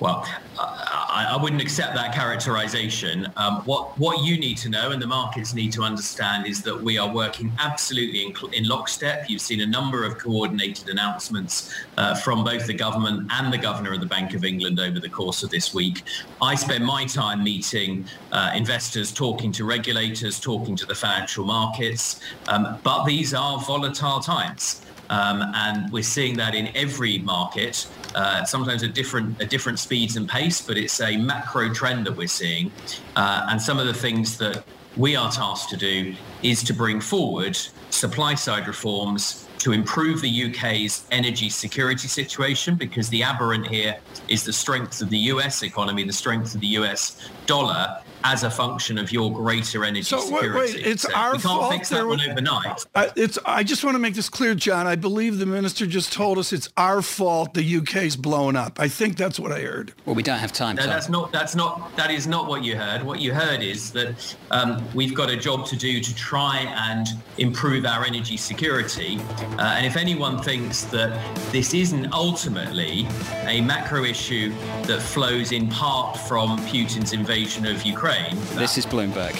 Well, 0.00 0.26
I, 0.58 1.28
I, 1.32 1.42
wouldn't 1.42 1.60
accept 1.60 1.94
that 1.94 2.14
characterization. 2.14 3.30
Um, 3.36 3.56
what, 3.66 3.98
what 3.98 4.24
you 4.24 4.38
need 4.38 4.56
to 4.58 4.70
know 4.70 4.92
and 4.92 5.00
the 5.00 5.06
markets 5.06 5.52
need 5.52 5.72
to 5.72 5.82
understand 5.82 6.46
is 6.46 6.62
that 6.62 6.82
we 6.82 6.96
are 6.96 7.12
working 7.12 7.52
absolutely 7.58 8.24
in, 8.24 8.34
in 8.54 8.66
lockstep. 8.66 9.28
You've 9.28 9.42
seen 9.42 9.60
a 9.60 9.66
number 9.66 10.04
of 10.04 10.16
coordinated 10.16 10.88
announcements 10.88 11.74
uh, 11.98 12.14
from 12.14 12.44
both 12.44 12.66
the 12.66 12.72
government 12.72 13.30
and 13.30 13.52
the 13.52 13.58
Governor 13.58 13.92
of 13.92 14.00
the 14.00 14.06
Bank 14.06 14.32
of 14.32 14.42
England 14.42 14.80
over 14.80 15.00
the 15.00 15.08
course 15.08 15.42
of 15.42 15.50
this 15.50 15.74
week. 15.74 16.02
I 16.40 16.54
spend 16.54 16.84
my 16.84 17.04
time 17.04 17.44
meeting 17.44 18.06
uh, 18.32 18.52
investors, 18.54 19.12
talking 19.12 19.52
to 19.52 19.66
regulators, 19.66 20.40
talking 20.40 20.76
to 20.76 20.86
the 20.86 20.94
financial 20.94 21.44
markets, 21.44 22.20
um, 22.48 22.78
but 22.82 23.04
these 23.04 23.34
are 23.34 23.60
volatile 23.60 24.20
times. 24.20 24.80
Um, 25.10 25.42
and 25.54 25.92
we're 25.92 26.04
seeing 26.04 26.36
that 26.38 26.54
in 26.54 26.74
every 26.76 27.18
market, 27.18 27.86
uh, 28.14 28.44
sometimes 28.44 28.82
at 28.84 28.94
different 28.94 29.40
at 29.42 29.50
different 29.50 29.78
speeds 29.78 30.16
and 30.16 30.28
pace, 30.28 30.62
but 30.62 30.78
it's 30.78 31.00
a 31.00 31.16
macro 31.16 31.74
trend 31.74 32.06
that 32.06 32.16
we're 32.16 32.28
seeing. 32.28 32.70
Uh, 33.16 33.46
and 33.50 33.60
some 33.60 33.78
of 33.78 33.86
the 33.86 33.94
things 33.94 34.38
that 34.38 34.64
we 34.96 35.16
are 35.16 35.30
tasked 35.30 35.70
to 35.70 35.76
do 35.76 36.14
is 36.42 36.62
to 36.64 36.72
bring 36.72 37.00
forward 37.00 37.58
supply 37.90 38.34
side 38.34 38.66
reforms 38.66 39.48
to 39.58 39.72
improve 39.72 40.22
the 40.22 40.44
UK's 40.44 41.04
energy 41.10 41.50
security 41.50 42.08
situation 42.08 42.76
because 42.76 43.08
the 43.10 43.22
aberrant 43.22 43.66
here 43.66 43.96
is 44.28 44.42
the 44.44 44.52
strength 44.52 45.02
of 45.02 45.10
the 45.10 45.18
US 45.18 45.62
economy, 45.62 46.02
the 46.04 46.12
strength 46.12 46.54
of 46.54 46.60
the 46.60 46.68
US 46.68 47.30
dollar, 47.46 47.98
as 48.24 48.42
a 48.44 48.50
function 48.50 48.98
of 48.98 49.12
your 49.12 49.32
greater 49.32 49.84
energy 49.84 50.02
so, 50.02 50.20
security. 50.20 50.74
Wait, 50.76 50.86
it's 50.86 51.02
so 51.02 51.14
our 51.14 51.32
we 51.32 51.38
can't 51.38 51.42
fault 51.42 51.72
fix 51.72 51.88
that 51.88 52.06
one 52.06 52.20
overnight. 52.20 52.84
I, 52.94 53.10
it's, 53.16 53.38
I 53.44 53.62
just 53.62 53.84
want 53.84 53.94
to 53.94 53.98
make 53.98 54.14
this 54.14 54.28
clear, 54.28 54.54
John. 54.54 54.86
I 54.86 54.96
believe 54.96 55.38
the 55.38 55.46
minister 55.46 55.86
just 55.86 56.12
told 56.12 56.38
us 56.38 56.52
it's 56.52 56.68
our 56.76 57.02
fault 57.02 57.54
the 57.54 57.76
UK's 57.76 58.16
blowing 58.16 58.56
up. 58.56 58.78
I 58.78 58.88
think 58.88 59.16
that's 59.16 59.40
what 59.40 59.52
I 59.52 59.60
heard. 59.60 59.94
Well, 60.04 60.14
we 60.14 60.22
don't 60.22 60.38
have 60.38 60.52
time. 60.52 60.76
No, 60.76 60.86
that's 60.86 61.08
not. 61.08 61.32
That's 61.32 61.54
not. 61.54 61.96
That 61.96 62.10
is 62.10 62.26
not 62.26 62.46
what 62.46 62.62
you 62.64 62.76
heard. 62.76 63.02
What 63.02 63.20
you 63.20 63.32
heard 63.32 63.62
is 63.62 63.90
that 63.92 64.36
um, 64.50 64.82
we've 64.94 65.14
got 65.14 65.30
a 65.30 65.36
job 65.36 65.66
to 65.66 65.76
do 65.76 66.00
to 66.00 66.14
try 66.14 66.58
and 66.90 67.08
improve 67.38 67.86
our 67.86 68.04
energy 68.04 68.36
security. 68.36 69.18
Uh, 69.58 69.74
and 69.76 69.86
if 69.86 69.96
anyone 69.96 70.42
thinks 70.42 70.84
that 70.84 71.10
this 71.52 71.74
isn't 71.74 72.12
ultimately 72.12 73.06
a 73.46 73.60
macro 73.60 74.04
issue 74.04 74.52
that 74.82 75.00
flows 75.00 75.52
in 75.52 75.68
part 75.68 76.16
from 76.16 76.58
Putin's 76.60 77.12
invasion 77.12 77.66
of 77.66 77.82
Ukraine 77.82 78.09
Ukraine. 78.10 78.36
This 78.56 78.76
is 78.76 78.86
Bloomberg. 78.86 79.36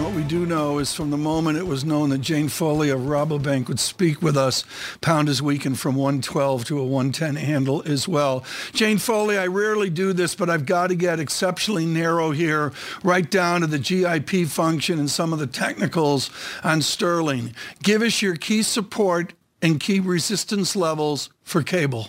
What 0.00 0.14
we 0.14 0.22
do 0.24 0.46
know 0.46 0.78
is 0.78 0.94
from 0.94 1.10
the 1.10 1.18
moment 1.18 1.58
it 1.58 1.66
was 1.66 1.84
known 1.84 2.08
that 2.10 2.22
Jane 2.22 2.48
Foley 2.48 2.88
of 2.88 3.00
Rabobank 3.00 3.68
would 3.68 3.78
speak 3.78 4.22
with 4.22 4.36
us, 4.36 4.64
pound 5.02 5.28
is 5.28 5.42
weakened 5.42 5.78
from 5.78 5.96
112 5.96 6.64
to 6.66 6.78
a 6.78 6.84
110 6.84 7.36
handle 7.36 7.82
as 7.84 8.08
well. 8.08 8.42
Jane 8.72 8.96
Foley, 8.96 9.36
I 9.36 9.46
rarely 9.48 9.90
do 9.90 10.14
this, 10.14 10.34
but 10.34 10.48
I've 10.48 10.64
got 10.64 10.86
to 10.86 10.94
get 10.94 11.20
exceptionally 11.20 11.84
narrow 11.84 12.30
here, 12.30 12.72
right 13.04 13.30
down 13.30 13.60
to 13.60 13.66
the 13.66 13.78
GIP 13.78 14.48
function 14.48 14.98
and 14.98 15.10
some 15.10 15.34
of 15.34 15.40
the 15.40 15.46
technicals 15.46 16.30
on 16.64 16.80
sterling. 16.80 17.54
Give 17.82 18.00
us 18.00 18.22
your 18.22 18.36
key 18.36 18.62
support 18.62 19.34
and 19.60 19.78
key 19.78 20.00
resistance 20.00 20.74
levels 20.74 21.28
for 21.42 21.62
cable. 21.62 22.08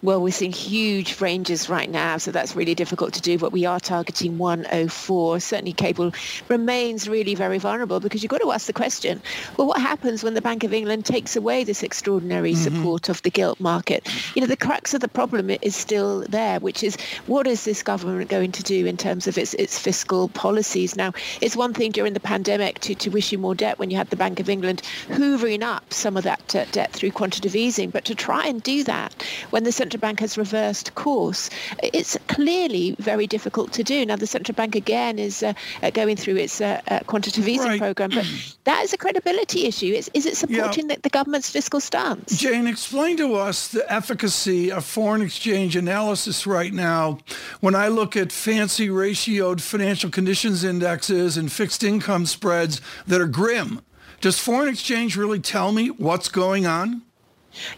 Well, 0.00 0.22
we're 0.22 0.32
seeing 0.32 0.52
huge 0.52 1.20
ranges 1.20 1.68
right 1.68 1.90
now, 1.90 2.18
so 2.18 2.30
that's 2.30 2.54
really 2.54 2.74
difficult 2.74 3.12
to 3.14 3.20
do, 3.20 3.36
but 3.36 3.50
we 3.50 3.66
are 3.66 3.80
targeting 3.80 4.38
104. 4.38 5.40
Certainly 5.40 5.72
cable 5.72 6.12
remains 6.48 7.08
really 7.08 7.34
very 7.34 7.58
vulnerable 7.58 7.98
because 7.98 8.22
you've 8.22 8.30
got 8.30 8.40
to 8.40 8.52
ask 8.52 8.66
the 8.66 8.72
question, 8.72 9.20
well, 9.56 9.66
what 9.66 9.80
happens 9.80 10.22
when 10.22 10.34
the 10.34 10.40
Bank 10.40 10.62
of 10.62 10.72
England 10.72 11.04
takes 11.04 11.34
away 11.34 11.64
this 11.64 11.82
extraordinary 11.82 12.52
mm-hmm. 12.52 12.76
support 12.76 13.08
of 13.08 13.20
the 13.22 13.30
gilt 13.30 13.58
market? 13.58 14.08
You 14.36 14.40
know, 14.40 14.46
the 14.46 14.56
crux 14.56 14.94
of 14.94 15.00
the 15.00 15.08
problem 15.08 15.50
is 15.50 15.74
still 15.74 16.20
there, 16.28 16.60
which 16.60 16.84
is 16.84 16.96
what 17.26 17.48
is 17.48 17.64
this 17.64 17.82
government 17.82 18.30
going 18.30 18.52
to 18.52 18.62
do 18.62 18.86
in 18.86 18.96
terms 18.96 19.26
of 19.26 19.36
its, 19.36 19.54
its 19.54 19.78
fiscal 19.78 20.28
policies? 20.28 20.94
Now, 20.94 21.12
it's 21.40 21.56
one 21.56 21.74
thing 21.74 21.90
during 21.90 22.12
the 22.12 22.20
pandemic 22.20 22.78
to, 22.80 22.94
to 22.94 23.16
issue 23.16 23.38
more 23.38 23.56
debt 23.56 23.80
when 23.80 23.90
you 23.90 23.96
had 23.96 24.10
the 24.10 24.16
Bank 24.16 24.38
of 24.38 24.48
England 24.48 24.82
hoovering 25.08 25.62
up 25.62 25.92
some 25.92 26.16
of 26.16 26.22
that 26.22 26.54
uh, 26.54 26.66
debt 26.70 26.92
through 26.92 27.10
quantitative 27.10 27.56
easing, 27.56 27.90
but 27.90 28.04
to 28.04 28.14
try 28.14 28.46
and 28.46 28.62
do 28.62 28.84
that 28.84 29.12
when 29.50 29.64
the 29.64 29.72
central 29.88 30.00
bank 30.00 30.20
has 30.20 30.36
reversed 30.36 30.94
course. 30.96 31.48
It's 31.82 32.14
clearly 32.26 32.94
very 32.98 33.26
difficult 33.26 33.72
to 33.72 33.82
do. 33.82 34.04
Now, 34.04 34.16
the 34.16 34.26
central 34.26 34.54
bank 34.54 34.74
again 34.74 35.18
is 35.18 35.42
uh, 35.42 35.54
uh 35.82 35.88
going 35.88 36.16
through 36.16 36.36
its 36.36 36.60
uh, 36.60 36.82
uh, 36.88 37.00
quantitative 37.06 37.48
easing 37.48 37.68
right. 37.68 37.80
program, 37.80 38.10
but 38.10 38.26
that 38.64 38.84
is 38.84 38.92
a 38.92 38.98
credibility 38.98 39.64
issue. 39.64 39.86
Is, 39.86 40.10
is 40.12 40.26
it 40.26 40.36
supporting 40.36 40.90
yeah. 40.90 40.96
the, 40.96 41.02
the 41.04 41.08
government's 41.08 41.48
fiscal 41.48 41.80
stance? 41.80 42.38
Jane, 42.38 42.66
explain 42.66 43.16
to 43.16 43.36
us 43.36 43.68
the 43.68 43.90
efficacy 43.90 44.70
of 44.70 44.84
foreign 44.84 45.22
exchange 45.22 45.74
analysis 45.74 46.46
right 46.46 46.74
now. 46.74 47.20
When 47.60 47.74
I 47.74 47.88
look 47.88 48.14
at 48.14 48.30
fancy 48.30 48.88
ratioed 48.88 49.62
financial 49.62 50.10
conditions 50.10 50.64
indexes 50.64 51.38
and 51.38 51.50
fixed 51.50 51.82
income 51.82 52.26
spreads 52.26 52.82
that 53.06 53.22
are 53.22 53.26
grim, 53.40 53.80
does 54.20 54.38
foreign 54.38 54.68
exchange 54.68 55.16
really 55.16 55.40
tell 55.40 55.72
me 55.72 55.88
what's 55.88 56.28
going 56.28 56.66
on? 56.66 57.07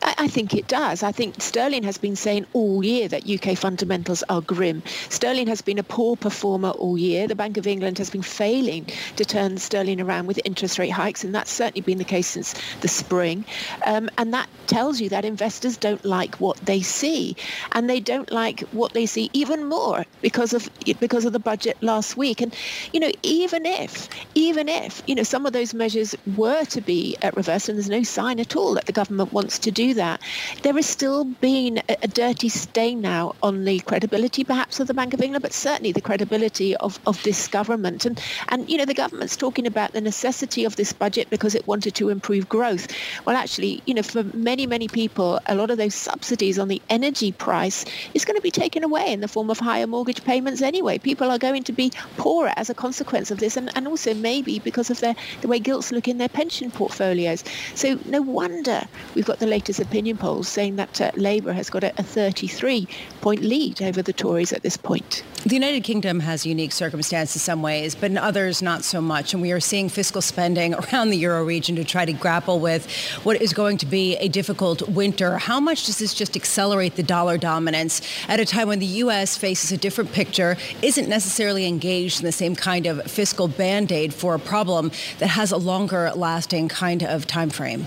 I, 0.02 0.14
I 0.18 0.28
think 0.28 0.54
it 0.54 0.68
does. 0.68 1.02
I 1.02 1.12
think 1.12 1.40
Sterling 1.40 1.82
has 1.84 1.98
been 1.98 2.16
saying 2.16 2.46
all 2.52 2.84
year 2.84 3.08
that 3.08 3.28
UK 3.28 3.56
fundamentals 3.56 4.22
are 4.28 4.40
grim. 4.40 4.82
Sterling 5.08 5.46
has 5.48 5.62
been 5.62 5.78
a 5.78 5.82
poor 5.82 6.16
performer 6.16 6.70
all 6.70 6.98
year. 6.98 7.26
The 7.26 7.34
Bank 7.34 7.56
of 7.56 7.66
England 7.66 7.98
has 7.98 8.10
been 8.10 8.22
failing 8.22 8.86
to 9.16 9.24
turn 9.24 9.58
sterling 9.58 10.00
around 10.00 10.26
with 10.26 10.40
interest 10.44 10.78
rate 10.78 10.90
hikes, 10.90 11.24
and 11.24 11.34
that's 11.34 11.50
certainly 11.50 11.80
been 11.80 11.98
the 11.98 12.04
case 12.04 12.28
since 12.28 12.54
the 12.80 12.88
spring. 12.88 13.44
Um, 13.86 14.10
and 14.18 14.32
that 14.34 14.48
tells 14.66 15.00
you 15.00 15.08
that 15.10 15.24
investors 15.24 15.76
don't 15.76 16.04
like 16.04 16.36
what 16.36 16.56
they 16.58 16.80
see, 16.80 17.36
and 17.72 17.88
they 17.88 18.00
don't 18.00 18.30
like 18.30 18.60
what 18.72 18.92
they 18.92 19.06
see 19.06 19.30
even 19.32 19.64
more 19.66 20.04
because 20.22 20.52
of 20.52 20.68
because 20.98 21.24
of 21.24 21.32
the 21.32 21.38
budget 21.38 21.76
last 21.82 22.16
week. 22.16 22.40
And 22.40 22.54
you 22.92 23.00
know, 23.00 23.10
even 23.22 23.66
if 23.66 24.08
even 24.34 24.68
if 24.68 25.02
you 25.06 25.14
know 25.14 25.22
some 25.22 25.46
of 25.46 25.52
those 25.52 25.74
measures 25.74 26.14
were 26.36 26.64
to 26.66 26.80
be 26.80 27.16
at 27.22 27.36
reverse, 27.36 27.68
and 27.68 27.78
there's 27.78 27.88
no 27.88 28.02
sign 28.02 28.40
at 28.40 28.56
all 28.56 28.74
that 28.74 28.86
the 28.86 28.92
government 28.92 29.32
wants 29.32 29.58
to 29.60 29.69
do 29.70 29.94
that, 29.94 30.20
there 30.62 30.76
is 30.76 30.86
still 30.86 31.24
being 31.24 31.78
a, 31.78 31.96
a, 32.02 32.08
dirty 32.08 32.48
stain 32.48 33.00
now 33.00 33.34
on 33.42 33.64
the 33.64 33.78
credibility 33.80 34.44
perhaps 34.44 34.80
of 34.80 34.86
the 34.86 34.94
Bank 34.94 35.14
of 35.14 35.20
England, 35.20 35.42
but 35.42 35.52
certainly 35.52 35.92
the 35.92 36.00
credibility 36.00 36.76
of, 36.76 36.98
of 37.06 37.22
this 37.22 37.48
government. 37.48 38.04
And, 38.04 38.20
and, 38.48 38.68
you 38.68 38.76
know, 38.76 38.84
the 38.84 38.94
government's 38.94 39.36
talking 39.36 39.66
about 39.66 39.92
the 39.92 40.00
necessity 40.00 40.64
of 40.64 40.76
this 40.76 40.92
budget 40.92 41.30
because 41.30 41.54
it 41.54 41.66
wanted 41.66 41.94
to 41.96 42.08
improve 42.08 42.48
growth. 42.48 42.88
Well, 43.24 43.36
actually, 43.36 43.82
you 43.86 43.94
know, 43.94 44.02
for 44.02 44.24
many, 44.34 44.66
many 44.66 44.88
people, 44.88 45.40
a 45.46 45.54
lot 45.54 45.70
of 45.70 45.78
those 45.78 45.94
subsidies 45.94 46.58
on 46.58 46.68
the 46.68 46.82
energy 46.90 47.32
price 47.32 47.84
is 48.14 48.24
going 48.24 48.36
to 48.36 48.42
be 48.42 48.50
taken 48.50 48.84
away 48.84 49.12
in 49.12 49.20
the 49.20 49.28
form 49.28 49.50
of 49.50 49.58
higher 49.58 49.86
mortgage 49.86 50.24
payments 50.24 50.62
anyway. 50.62 50.98
People 50.98 51.30
are 51.30 51.38
going 51.38 51.62
to 51.64 51.72
be 51.72 51.92
poorer 52.16 52.52
as 52.56 52.70
a 52.70 52.74
consequence 52.74 53.30
of 53.30 53.38
this 53.38 53.56
and, 53.56 53.70
and 53.76 53.86
also 53.86 54.14
maybe 54.14 54.58
because 54.58 54.90
of 54.90 55.00
their, 55.00 55.14
the 55.40 55.48
way 55.48 55.58
gilts 55.58 55.92
look 55.92 56.08
in 56.08 56.18
their 56.18 56.28
pension 56.28 56.70
portfolios. 56.70 57.44
So 57.74 57.98
no 58.06 58.22
wonder 58.22 58.86
we've 59.14 59.24
got 59.24 59.38
the 59.38 59.46
latest 59.46 59.80
opinion 59.80 60.16
polls 60.16 60.48
saying 60.48 60.76
that 60.76 61.00
uh, 61.00 61.10
Labour 61.16 61.52
has 61.52 61.70
got 61.70 61.84
a, 61.84 61.90
a 61.90 62.02
33-point 62.02 63.42
lead 63.42 63.82
over 63.82 64.02
the 64.02 64.12
Tories 64.12 64.52
at 64.52 64.62
this 64.62 64.76
point. 64.76 65.22
The 65.44 65.54
United 65.54 65.84
Kingdom 65.84 66.20
has 66.20 66.44
unique 66.44 66.72
circumstances 66.72 67.36
in 67.36 67.40
some 67.40 67.62
ways, 67.62 67.94
but 67.94 68.10
in 68.10 68.18
others 68.18 68.60
not 68.60 68.84
so 68.84 69.00
much. 69.00 69.32
And 69.32 69.40
we 69.40 69.52
are 69.52 69.60
seeing 69.60 69.88
fiscal 69.88 70.20
spending 70.20 70.74
around 70.92 71.10
the 71.10 71.16
euro 71.16 71.44
region 71.44 71.76
to 71.76 71.84
try 71.84 72.04
to 72.04 72.12
grapple 72.12 72.60
with 72.60 72.90
what 73.24 73.40
is 73.40 73.52
going 73.52 73.78
to 73.78 73.86
be 73.86 74.16
a 74.16 74.28
difficult 74.28 74.86
winter. 74.88 75.38
How 75.38 75.58
much 75.58 75.86
does 75.86 75.98
this 75.98 76.12
just 76.12 76.36
accelerate 76.36 76.96
the 76.96 77.02
dollar 77.02 77.38
dominance 77.38 78.02
at 78.28 78.38
a 78.38 78.44
time 78.44 78.68
when 78.68 78.80
the 78.80 78.86
U.S. 78.86 79.36
faces 79.36 79.72
a 79.72 79.76
different 79.76 80.12
picture, 80.12 80.56
isn't 80.82 81.08
necessarily 81.08 81.66
engaged 81.66 82.20
in 82.20 82.26
the 82.26 82.32
same 82.32 82.54
kind 82.54 82.86
of 82.86 83.02
fiscal 83.10 83.48
band-aid 83.48 84.12
for 84.12 84.34
a 84.34 84.38
problem 84.38 84.90
that 85.18 85.28
has 85.28 85.52
a 85.52 85.56
longer 85.56 86.12
lasting 86.14 86.68
kind 86.68 87.02
of 87.02 87.26
time 87.26 87.50
frame? 87.50 87.86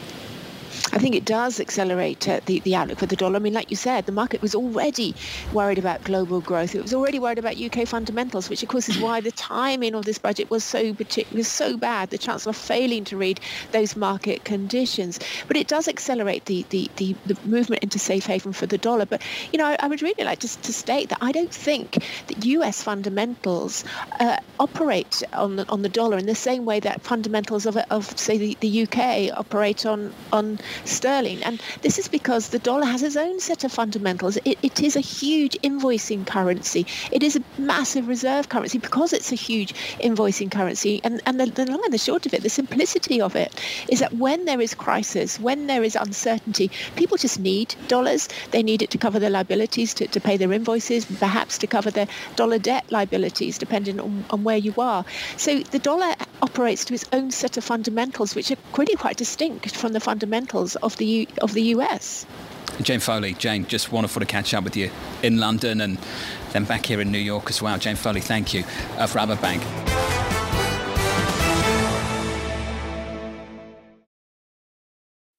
I 0.93 1.00
think 1.00 1.15
it 1.15 1.25
does 1.25 1.59
accelerate 1.59 2.29
uh, 2.29 2.39
the, 2.45 2.59
the 2.59 2.75
outlook 2.75 3.00
for 3.00 3.07
the 3.07 3.15
dollar. 3.15 3.38
I 3.38 3.39
mean, 3.39 3.53
like 3.53 3.71
you 3.71 3.75
said, 3.75 4.05
the 4.05 4.12
market 4.12 4.43
was 4.43 4.53
already 4.53 5.15
worried 5.51 5.79
about 5.79 6.03
global 6.03 6.39
growth. 6.39 6.75
It 6.75 6.83
was 6.83 6.93
already 6.93 7.17
worried 7.17 7.39
about 7.39 7.59
UK 7.59 7.88
fundamentals, 7.88 8.47
which 8.47 8.62
of 8.62 8.69
course 8.69 8.88
is 8.88 9.00
why 9.00 9.19
the 9.19 9.31
timing 9.31 9.95
of 9.95 10.05
this 10.05 10.19
budget 10.19 10.51
was 10.51 10.63
so 10.63 10.95
was 11.33 11.47
so 11.47 11.77
bad. 11.77 12.12
The 12.12 12.19
Chancellor 12.19 12.53
failing 12.53 13.05
to 13.05 13.17
read 13.17 13.39
those 13.71 13.95
market 13.95 14.43
conditions. 14.43 15.19
But 15.47 15.57
it 15.57 15.67
does 15.67 15.88
accelerate 15.88 16.45
the, 16.45 16.63
the, 16.69 16.91
the, 16.97 17.15
the 17.25 17.38
movement 17.43 17.81
into 17.81 17.97
safe 17.97 18.27
haven 18.27 18.53
for 18.53 18.67
the 18.67 18.77
dollar. 18.77 19.07
But, 19.07 19.23
you 19.51 19.57
know, 19.57 19.65
I, 19.65 19.77
I 19.79 19.88
would 19.88 20.03
really 20.03 20.23
like 20.23 20.39
just 20.39 20.62
to 20.63 20.73
state 20.73 21.09
that 21.09 21.17
I 21.21 21.31
don't 21.31 21.51
think 21.51 22.03
that 22.27 22.45
US 22.45 22.83
fundamentals 22.83 23.83
uh, 24.19 24.38
operate 24.59 25.23
on 25.33 25.55
the, 25.55 25.67
on 25.69 25.81
the 25.81 25.89
dollar 25.89 26.19
in 26.19 26.27
the 26.27 26.35
same 26.35 26.65
way 26.65 26.79
that 26.81 27.01
fundamentals 27.01 27.65
of, 27.65 27.77
of 27.89 28.17
say, 28.19 28.38
the, 28.38 28.57
the 28.59 28.83
UK 28.83 29.35
operate 29.35 29.88
on, 29.88 30.13
on 30.31 30.59
sterling. 30.85 31.43
And 31.43 31.61
this 31.81 31.99
is 31.99 32.07
because 32.07 32.49
the 32.49 32.59
dollar 32.59 32.85
has 32.85 33.03
its 33.03 33.15
own 33.15 33.39
set 33.39 33.63
of 33.63 33.71
fundamentals. 33.71 34.37
It, 34.45 34.57
it 34.61 34.81
is 34.81 34.95
a 34.95 35.01
huge 35.01 35.57
invoicing 35.63 36.25
currency. 36.25 36.85
It 37.11 37.23
is 37.23 37.35
a 37.35 37.43
massive 37.57 38.07
reserve 38.07 38.49
currency 38.49 38.77
because 38.77 39.13
it's 39.13 39.31
a 39.31 39.35
huge 39.35 39.73
invoicing 39.99 40.51
currency. 40.51 41.01
And, 41.03 41.21
and 41.25 41.39
the, 41.39 41.45
the 41.45 41.65
long 41.65 41.81
and 41.83 41.93
the 41.93 41.97
short 41.97 42.25
of 42.25 42.33
it, 42.33 42.43
the 42.43 42.49
simplicity 42.49 43.21
of 43.21 43.35
it, 43.35 43.59
is 43.89 43.99
that 43.99 44.13
when 44.13 44.45
there 44.45 44.61
is 44.61 44.73
crisis, 44.73 45.39
when 45.39 45.67
there 45.67 45.83
is 45.83 45.95
uncertainty, 45.95 46.71
people 46.95 47.17
just 47.17 47.39
need 47.39 47.75
dollars. 47.87 48.29
They 48.51 48.63
need 48.63 48.81
it 48.81 48.89
to 48.91 48.97
cover 48.97 49.19
their 49.19 49.29
liabilities, 49.29 49.93
to, 49.95 50.07
to 50.07 50.19
pay 50.19 50.37
their 50.37 50.51
invoices, 50.53 51.05
perhaps 51.05 51.57
to 51.59 51.67
cover 51.67 51.91
their 51.91 52.07
dollar 52.35 52.59
debt 52.59 52.91
liabilities, 52.91 53.57
depending 53.57 53.99
on, 53.99 54.25
on 54.29 54.43
where 54.43 54.57
you 54.57 54.73
are. 54.77 55.05
So 55.37 55.59
the 55.59 55.79
dollar 55.79 56.15
operates 56.41 56.85
to 56.85 56.93
its 56.93 57.05
own 57.13 57.31
set 57.31 57.57
of 57.57 57.63
fundamentals, 57.63 58.35
which 58.35 58.51
are 58.51 58.57
pretty 58.73 58.95
quite 58.95 59.17
distinct 59.17 59.75
from 59.75 59.93
the 59.93 59.99
fundamentals 59.99 60.73
of 60.77 60.98
the 60.98 61.06
U- 61.06 61.27
of 61.42 61.53
the 61.53 61.63
US. 61.75 62.25
Jane 62.82 63.00
Foley, 63.00 63.34
Jane, 63.34 63.68
just 63.68 63.92
wonderful 63.92 64.20
to 64.20 64.25
catch 64.25 64.53
up 64.53 64.63
with 64.63 64.75
you 64.75 64.89
in 65.22 65.38
London 65.38 65.80
and 65.80 65.98
then 66.53 66.63
back 66.63 66.86
here 66.86 67.00
in 67.01 67.12
New 67.12 67.20
York 67.20 67.50
as 67.50 67.62
well. 67.62 67.77
Jane 67.77 67.96
Foley, 67.96 68.22
thank 68.22 68.53
you 68.53 68.63
uh, 68.98 69.06
for 69.06 69.20
Rabobank. 69.20 69.62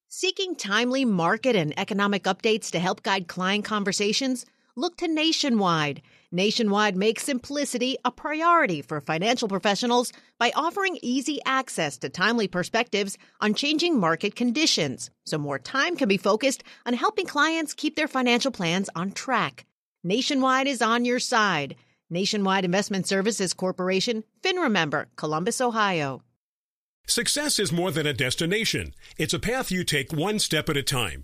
Seeking 0.07 0.55
timely 0.55 1.03
market 1.03 1.55
and 1.57 1.77
economic 1.77 2.23
updates 2.23 2.71
to 2.71 2.79
help 2.79 3.03
guide 3.03 3.27
client 3.27 3.65
conversations. 3.65 4.45
Look 4.77 4.97
to 4.97 5.07
Nationwide. 5.07 6.01
Nationwide 6.33 6.97
makes 6.97 7.23
simplicity 7.23 7.95
a 8.03 8.11
priority 8.11 8.81
for 8.81 8.99
financial 8.99 9.47
professionals 9.47 10.11
by 10.37 10.51
offering 10.53 10.99
easy 11.01 11.39
access 11.45 11.97
to 11.99 12.09
timely 12.09 12.49
perspectives 12.49 13.17
on 13.39 13.53
changing 13.53 13.97
market 13.97 14.35
conditions, 14.35 15.09
so 15.25 15.37
more 15.37 15.59
time 15.59 15.95
can 15.95 16.09
be 16.09 16.17
focused 16.17 16.61
on 16.85 16.93
helping 16.93 17.25
clients 17.25 17.73
keep 17.73 17.95
their 17.95 18.09
financial 18.09 18.51
plans 18.51 18.89
on 18.97 19.13
track. 19.13 19.65
Nationwide 20.03 20.67
is 20.67 20.81
on 20.81 21.05
your 21.05 21.19
side. 21.19 21.77
Nationwide 22.09 22.65
Investment 22.65 23.07
Services 23.07 23.53
Corporation, 23.53 24.25
FINRA 24.43 24.69
member, 24.69 25.07
Columbus, 25.15 25.61
Ohio. 25.61 26.21
Success 27.07 27.59
is 27.59 27.71
more 27.71 27.91
than 27.91 28.05
a 28.05 28.13
destination. 28.13 28.93
It's 29.17 29.33
a 29.33 29.39
path 29.39 29.71
you 29.71 29.85
take 29.85 30.11
one 30.11 30.37
step 30.37 30.67
at 30.67 30.75
a 30.75 30.83
time. 30.83 31.23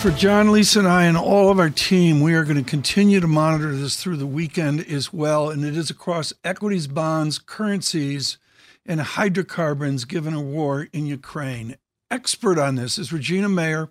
For 0.00 0.10
John, 0.10 0.50
Lisa, 0.50 0.78
and 0.78 0.88
I, 0.88 1.04
and 1.04 1.14
all 1.14 1.50
of 1.50 1.58
our 1.58 1.68
team, 1.68 2.22
we 2.22 2.32
are 2.32 2.44
going 2.44 2.56
to 2.56 2.62
continue 2.62 3.20
to 3.20 3.26
monitor 3.26 3.76
this 3.76 4.02
through 4.02 4.16
the 4.16 4.26
weekend 4.26 4.80
as 4.90 5.12
well. 5.12 5.50
And 5.50 5.62
it 5.62 5.76
is 5.76 5.90
across 5.90 6.32
equities, 6.42 6.86
bonds, 6.86 7.38
currencies, 7.38 8.38
and 8.86 9.02
hydrocarbons 9.02 10.06
given 10.06 10.32
a 10.32 10.40
war 10.40 10.88
in 10.94 11.04
Ukraine. 11.04 11.76
Expert 12.10 12.58
on 12.58 12.76
this 12.76 12.96
is 12.96 13.12
Regina 13.12 13.50
Mayor, 13.50 13.90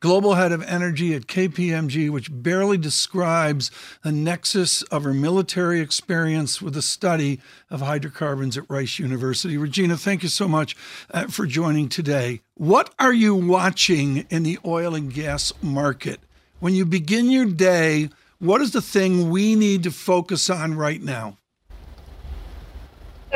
global 0.00 0.34
head 0.34 0.52
of 0.52 0.62
energy 0.62 1.14
at 1.14 1.26
KPMG, 1.26 2.10
which 2.10 2.28
barely 2.30 2.78
describes 2.78 3.70
the 4.02 4.12
nexus 4.12 4.82
of 4.82 5.04
her 5.04 5.14
military 5.14 5.80
experience 5.80 6.60
with 6.60 6.74
the 6.74 6.82
study 6.82 7.40
of 7.70 7.80
hydrocarbons 7.80 8.56
at 8.56 8.68
Rice 8.68 8.98
University. 8.98 9.56
Regina, 9.56 9.96
thank 9.96 10.22
you 10.22 10.28
so 10.28 10.46
much 10.46 10.76
uh, 11.10 11.26
for 11.26 11.46
joining 11.46 11.88
today. 11.88 12.40
What 12.54 12.94
are 12.98 13.12
you 13.12 13.34
watching 13.34 14.26
in 14.30 14.42
the 14.42 14.58
oil 14.64 14.94
and 14.94 15.12
gas 15.12 15.52
market? 15.62 16.20
When 16.58 16.74
you 16.74 16.86
begin 16.86 17.30
your 17.30 17.46
day, 17.46 18.10
what 18.38 18.60
is 18.60 18.72
the 18.72 18.82
thing 18.82 19.30
we 19.30 19.54
need 19.54 19.82
to 19.84 19.90
focus 19.90 20.50
on 20.50 20.74
right 20.74 21.02
now? 21.02 21.38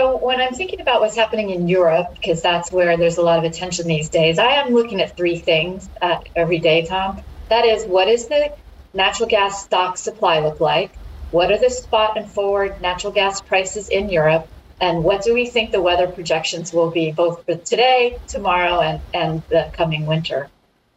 So 0.01 0.17
when 0.17 0.41
I'm 0.41 0.55
thinking 0.55 0.81
about 0.81 1.03
what's 1.03 1.15
happening 1.15 1.51
in 1.51 1.69
Europe, 1.69 2.15
because 2.15 2.41
that's 2.41 2.73
where 2.73 2.97
there's 2.97 3.19
a 3.19 3.23
lot 3.23 3.39
of 3.39 3.45
attention 3.45 3.87
these 3.87 4.09
days, 4.09 4.39
I 4.39 4.53
am 4.53 4.73
looking 4.73 5.03
at 5.03 5.15
three 5.15 5.37
things 5.37 5.91
uh, 6.01 6.17
every 6.35 6.59
day, 6.59 6.87
Tom. 6.87 7.21
That 7.51 7.67
is, 7.67 7.85
what 7.85 8.09
is 8.09 8.27
the 8.27 8.51
natural 8.95 9.29
gas 9.29 9.63
stock 9.63 9.99
supply 9.99 10.39
look 10.41 10.59
like? 10.59 10.99
What 11.33 11.53
are 11.53 11.59
the 11.59 11.69
spot 11.69 12.17
and 12.17 12.27
forward 12.27 12.81
natural 12.81 13.13
gas 13.13 13.43
prices 13.43 13.91
in 13.91 14.09
Europe? 14.09 14.49
And 14.81 15.05
what 15.05 15.23
do 15.23 15.35
we 15.35 15.45
think 15.45 15.71
the 15.71 15.83
weather 15.83 16.07
projections 16.07 16.73
will 16.73 16.91
be 16.91 17.13
both 17.13 17.45
for 17.45 17.57
today, 17.57 18.17
tomorrow, 18.27 18.81
and, 18.81 19.03
and 19.13 19.43
the 19.51 19.71
coming 19.75 20.07
winter? 20.07 20.49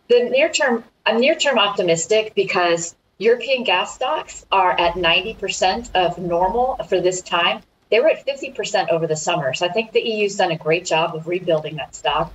The 0.08 0.30
near 0.30 0.48
term, 0.48 0.86
I'm 1.06 1.20
near 1.20 1.36
term 1.36 1.60
optimistic 1.60 2.36
because 2.36 2.96
European 3.18 3.66
gas 3.66 3.96
stocks 3.96 4.46
are 4.50 4.72
at 4.80 4.94
90% 4.94 5.92
of 5.94 6.18
normal 6.18 6.78
for 6.88 7.02
this 7.02 7.22
time 7.22 7.64
they 7.94 8.00
were 8.00 8.10
at 8.10 8.26
50% 8.26 8.90
over 8.90 9.06
the 9.06 9.16
summer. 9.16 9.54
So 9.54 9.68
I 9.68 9.70
think 9.70 9.92
the 9.92 10.02
EU's 10.02 10.36
done 10.36 10.50
a 10.50 10.58
great 10.58 10.84
job 10.84 11.14
of 11.16 11.28
rebuilding 11.28 11.76
that 11.76 11.94
stock. 11.94 12.34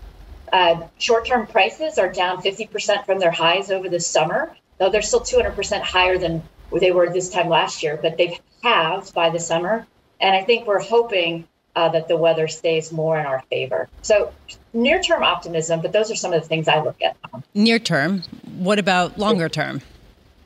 Uh, 0.53 0.87
Short 0.99 1.27
term 1.27 1.49
prices 1.49 1.99
are 1.99 2.09
down 2.09 2.41
50% 2.41 3.05
from 3.05 3.19
their 3.19 3.33
highs 3.33 3.69
over 3.73 3.89
the 3.89 3.99
summer, 3.99 4.57
though 4.79 4.89
they're 4.89 5.03
still 5.03 5.19
200% 5.21 5.81
higher 5.83 6.17
than 6.17 6.45
they 6.79 6.93
were 6.93 7.11
this 7.11 7.29
time 7.29 7.49
last 7.49 7.83
year, 7.83 7.99
but 8.01 8.17
they've 8.17 8.39
halved 8.63 9.13
by 9.15 9.31
the 9.31 9.41
summer. 9.41 9.85
And 10.21 10.33
I 10.33 10.45
think 10.45 10.65
we're 10.65 10.81
hoping 10.81 11.49
uh, 11.75 11.89
that 11.89 12.07
the 12.07 12.17
weather 12.17 12.47
stays 12.47 12.93
more 12.93 13.19
in 13.19 13.27
our 13.27 13.43
favor. 13.51 13.89
So 14.03 14.33
near 14.73 15.03
term 15.03 15.25
optimism, 15.25 15.83
but 15.83 15.93
those 15.93 16.09
are 16.09 16.17
some 16.17 16.33
of 16.33 16.41
the 16.41 16.47
things 16.47 16.69
I 16.69 16.85
look 16.85 17.03
at. 17.03 17.17
Near 17.55 17.81
term. 17.81 18.23
What 18.59 18.79
about 18.79 19.19
longer 19.19 19.49
term? 19.49 19.83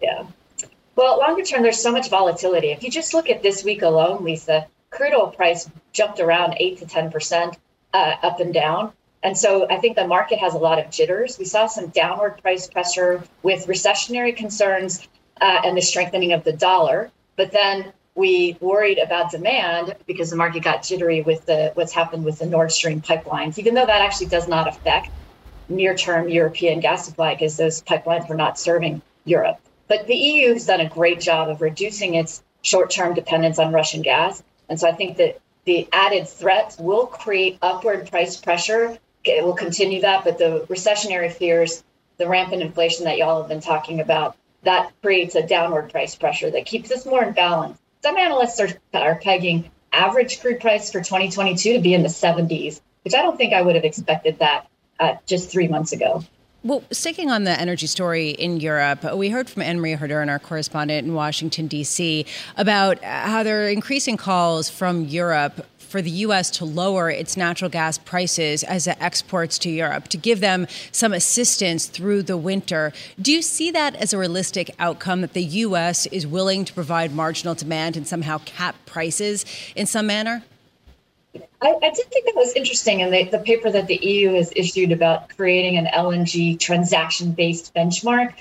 Yeah. 0.01 0.25
Well, 0.97 1.19
longer 1.19 1.43
term, 1.43 1.63
there's 1.63 1.83
so 1.83 1.93
much 1.93 2.09
volatility. 2.09 2.71
If 2.71 2.83
you 2.83 2.91
just 2.91 3.13
look 3.13 3.29
at 3.29 3.43
this 3.43 3.63
week 3.63 3.83
alone, 3.83 4.25
Lisa, 4.25 4.69
crude 4.93 5.15
oil 5.15 5.29
price 5.29 5.69
jumped 5.93 6.21
around 6.21 6.55
8 6.59 6.79
to 6.79 6.87
10% 6.87 7.57
uh, 7.95 7.97
up 8.23 8.39
and 8.39 8.55
down. 8.55 8.93
And 9.25 9.37
so 9.37 9.69
I 9.69 9.79
think 9.79 9.97
the 9.97 10.07
market 10.07 10.39
has 10.39 10.55
a 10.55 10.59
lot 10.59 10.79
of 10.79 10.91
jitters. 10.91 11.39
We 11.39 11.45
saw 11.45 11.67
some 11.67 11.89
downward 11.89 12.41
price 12.43 12.67
pressure 12.69 13.23
with 13.43 13.67
recessionary 13.67 14.37
concerns 14.37 15.09
uh, 15.41 15.63
and 15.65 15.77
the 15.77 15.83
strengthening 15.83 16.33
of 16.33 16.45
the 16.45 16.53
dollar. 16.53 17.11
But 17.37 17.53
then 17.53 17.93
we 18.15 18.57
worried 18.61 18.99
about 18.99 19.31
demand 19.31 19.95
because 20.07 20.31
the 20.31 20.37
market 20.37 20.63
got 20.63 20.83
jittery 20.83 21.23
with 21.23 21.47
the 21.47 21.73
what's 21.75 21.93
happened 21.93 22.25
with 22.25 22.39
the 22.39 22.47
Nord 22.47 22.71
Stream 22.71 23.01
pipelines, 23.01 23.59
even 23.59 23.75
though 23.75 23.87
that 23.87 24.03
actually 24.03 24.27
does 24.27 24.49
not 24.49 24.69
affect 24.69 25.09
near-term 25.69 26.29
European 26.29 26.81
gas 26.81 27.07
supply 27.07 27.35
because 27.35 27.57
those 27.57 27.83
pipelines 27.83 28.29
were 28.29 28.35
not 28.35 28.59
serving 28.59 29.01
Europe. 29.25 29.59
But 29.89 30.07
the 30.07 30.17
EU 30.17 30.53
has 30.53 30.67
done 30.67 30.81
a 30.81 30.89
great 30.89 31.21
job 31.21 31.49
of 31.49 31.63
reducing 31.63 32.15
its 32.15 32.43
short-term 32.63 33.15
dependence 33.15 33.59
on 33.59 33.73
Russian 33.73 34.03
gas 34.03 34.43
and 34.73 34.81
so 34.81 34.89
I 34.89 34.93
think 34.93 35.19
that 35.19 35.39
the 35.67 35.87
added 35.93 36.27
threats 36.27 36.79
will 36.79 37.05
create 37.05 37.59
upward 37.61 38.11
price 38.11 38.39
pressure. 38.39 38.97
It 39.23 39.45
will 39.45 39.53
continue 39.53 40.01
that, 40.01 40.25
but 40.25 40.39
the 40.39 40.65
recessionary 40.71 41.31
fears, 41.31 41.85
the 42.17 42.27
rampant 42.27 42.63
inflation 42.63 43.05
that 43.05 43.19
y'all 43.19 43.43
have 43.43 43.51
been 43.51 43.61
talking 43.61 44.01
about, 44.01 44.35
that 44.63 44.91
creates 45.03 45.35
a 45.35 45.47
downward 45.47 45.91
price 45.91 46.15
pressure 46.15 46.51
that 46.53 46.65
keeps 46.65 46.91
us 46.91 47.05
more 47.05 47.23
in 47.23 47.35
balance. 47.35 47.79
Some 48.03 48.17
analysts 48.17 48.61
are, 48.61 48.71
are 48.95 49.17
pegging 49.17 49.71
average 49.93 50.41
crude 50.41 50.61
price 50.61 50.91
for 50.91 51.01
2022 51.01 51.75
to 51.75 51.79
be 51.81 51.93
in 51.93 52.03
the 52.03 52.09
70s, 52.09 52.81
which 53.05 53.15
I 53.15 53.21
don't 53.21 53.37
think 53.37 53.53
I 53.53 53.61
would 53.61 53.75
have 53.75 53.85
expected 53.85 54.39
that 54.39 54.69
uh, 54.99 55.17
just 55.27 55.51
three 55.51 55.69
months 55.69 55.93
ago. 55.93 56.25
Well, 56.65 56.85
sticking 56.93 57.29
on 57.29 57.43
the 57.43 57.61
energy 57.61 57.89
story 57.89 58.31
in 58.31 58.61
Europe, 58.61 59.03
we 59.17 59.31
heard 59.31 59.51
from 59.51 59.65
Annmarie 59.65 60.29
our 60.29 60.39
correspondent 60.39 61.05
in 61.05 61.13
Washington, 61.13 61.67
D.C., 61.67 62.25
about 62.57 63.03
how 63.03 63.43
there 63.43 63.65
are 63.65 63.69
increasing 63.69 64.17
calls 64.17 64.71
from 64.71 65.07
Europe 65.07 65.67
for 65.79 66.01
the 66.01 66.11
U.S. 66.11 66.51
to 66.53 66.65
lower 66.65 67.11
its 67.11 67.37
natural 67.37 67.69
gas 67.69 67.99
prices 67.99 68.63
as 68.63 68.87
it 68.87 68.97
exports 69.01 69.59
to 69.59 69.71
Europe 69.71 70.07
to 70.09 70.17
give 70.17 70.39
them 70.39 70.69
some 70.93 71.13
assistance 71.13 71.87
through 71.87 72.23
the 72.23 72.37
winter. 72.37 72.93
Do 73.21 73.33
you 73.33 73.43
see 73.43 73.73
that 73.73 73.97
as 73.97 74.13
a 74.13 74.19
realistic 74.19 74.73
outcome 74.79 75.21
that 75.23 75.33
the 75.33 75.43
U.S. 75.43 76.07
is 76.07 76.29
willing 76.29 76.65
to 76.65 76.73
provide 76.73 77.13
marginal 77.13 77.57
demand 77.57 77.97
and 77.97 78.07
somehow 78.07 78.39
cap 78.45 78.77
prices 78.87 79.45
in 79.75 79.87
some 79.87 80.07
manner? 80.07 80.45
I, 81.63 81.77
I, 81.81 81.91
did 81.91 82.07
think 82.11 82.27
that 82.27 82.35
was 82.35 82.55
interesting 82.55 83.01
in 83.01 83.11
the, 83.11 83.25
the 83.25 83.39
paper 83.39 83.71
that 83.71 83.87
the 83.87 83.95
EU 83.95 84.35
has 84.35 84.53
issued 84.57 84.91
about 84.91 85.29
creating 85.37 85.79
an 85.79 85.87
LNG 85.87 86.59
transaction 86.59 87.33
based 87.33 87.73
benchmark. 87.75 88.35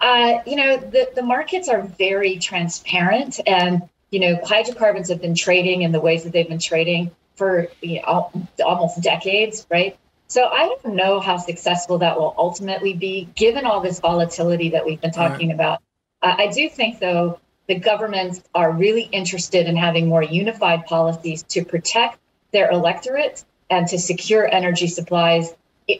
Uh, 0.00 0.38
you 0.46 0.56
know, 0.56 0.76
the, 0.76 1.10
the 1.14 1.22
markets 1.22 1.68
are 1.68 1.82
very 1.82 2.38
transparent, 2.38 3.40
and, 3.46 3.82
you 4.10 4.20
know, 4.20 4.38
hydrocarbons 4.44 5.08
have 5.08 5.20
been 5.20 5.34
trading 5.34 5.82
in 5.82 5.92
the 5.92 6.00
ways 6.00 6.24
that 6.24 6.32
they've 6.32 6.48
been 6.48 6.58
trading 6.58 7.10
for 7.34 7.68
you 7.80 8.00
know, 8.02 8.30
almost 8.64 9.00
decades, 9.00 9.66
right? 9.70 9.96
So 10.28 10.46
I 10.48 10.64
don't 10.64 10.94
know 10.94 11.20
how 11.20 11.36
successful 11.38 11.98
that 11.98 12.18
will 12.18 12.34
ultimately 12.38 12.94
be, 12.94 13.28
given 13.34 13.66
all 13.66 13.80
this 13.80 14.00
volatility 14.00 14.70
that 14.70 14.86
we've 14.86 15.00
been 15.00 15.12
talking 15.12 15.48
right. 15.48 15.54
about. 15.54 15.82
Uh, 16.22 16.36
I 16.38 16.46
do 16.46 16.68
think, 16.68 17.00
though, 17.00 17.38
the 17.68 17.78
governments 17.78 18.42
are 18.54 18.72
really 18.72 19.02
interested 19.02 19.66
in 19.66 19.76
having 19.76 20.08
more 20.08 20.22
unified 20.22 20.86
policies 20.86 21.42
to 21.44 21.64
protect 21.64 22.18
their 22.52 22.70
electorate 22.70 23.44
and 23.70 23.86
to 23.88 23.98
secure 23.98 24.52
energy 24.52 24.86
supplies 24.86 25.54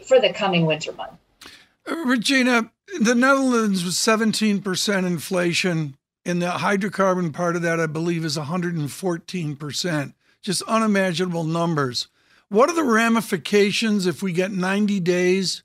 for 0.04 0.20
the 0.20 0.32
coming 0.32 0.66
winter 0.66 0.92
month. 0.92 1.12
Uh, 1.90 1.96
Regina, 2.04 2.70
the 3.00 3.14
Netherlands 3.14 3.84
was 3.84 3.94
17% 3.94 5.06
inflation. 5.06 5.96
And 6.24 6.40
the 6.40 6.46
hydrocarbon 6.46 7.32
part 7.32 7.56
of 7.56 7.62
that, 7.62 7.80
I 7.80 7.86
believe, 7.86 8.24
is 8.24 8.36
114%. 8.36 10.14
Just 10.40 10.62
unimaginable 10.62 11.44
numbers. 11.44 12.08
What 12.48 12.68
are 12.68 12.76
the 12.76 12.84
ramifications 12.84 14.06
if 14.06 14.22
we 14.22 14.32
get 14.32 14.52
90 14.52 15.00
days 15.00 15.62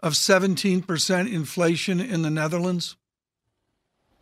of 0.00 0.14
17% 0.14 1.32
inflation 1.32 2.00
in 2.00 2.22
the 2.22 2.30
Netherlands? 2.30 2.96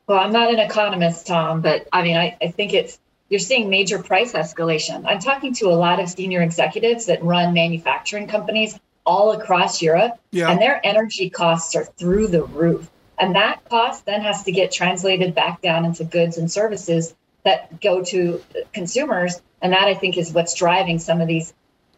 Well, 0.07 0.18
I'm 0.18 0.33
not 0.33 0.52
an 0.52 0.59
economist, 0.59 1.26
Tom, 1.26 1.61
but 1.61 1.87
I 1.92 2.02
mean, 2.02 2.16
I, 2.16 2.37
I 2.42 2.48
think 2.48 2.72
it's 2.72 2.98
you're 3.29 3.41
seeing 3.41 3.69
major 3.69 4.03
price 4.03 4.33
escalation. 4.33 5.05
I'm 5.07 5.19
talking 5.19 5.55
to 5.55 5.67
a 5.67 5.77
lot 5.77 6.01
of 6.01 6.09
senior 6.09 6.43
executives 6.43 7.07
that 7.07 7.23
run 7.23 7.53
manufacturing 7.55 8.27
companies 8.27 8.79
all 9.05 9.33
across 9.33 9.81
Europe, 9.81 10.19
yeah. 10.31 10.51
and 10.51 10.61
their 10.61 10.81
energy 10.85 11.31
costs 11.31 11.75
are 11.75 11.85
through 11.85 12.29
the 12.29 12.45
roof. 12.45 12.91
And 13.19 13.35
that 13.35 13.69
cost 13.69 14.07
then 14.07 14.21
has 14.21 14.45
to 14.45 14.53
get 14.53 14.71
translated 14.71 15.35
back 15.35 15.61
down 15.61 15.85
into 15.85 16.05
goods 16.05 16.38
and 16.38 16.51
services 16.51 17.14
that 17.45 17.81
go 17.81 18.05
to 18.05 18.43
consumers. 18.73 19.41
And 19.61 19.73
that 19.73 19.88
I 19.88 19.95
think 19.95 20.17
is 20.17 20.33
what's 20.33 20.55
driving 20.55 20.99
some 20.99 21.21
of 21.21 21.27
these 21.27 21.53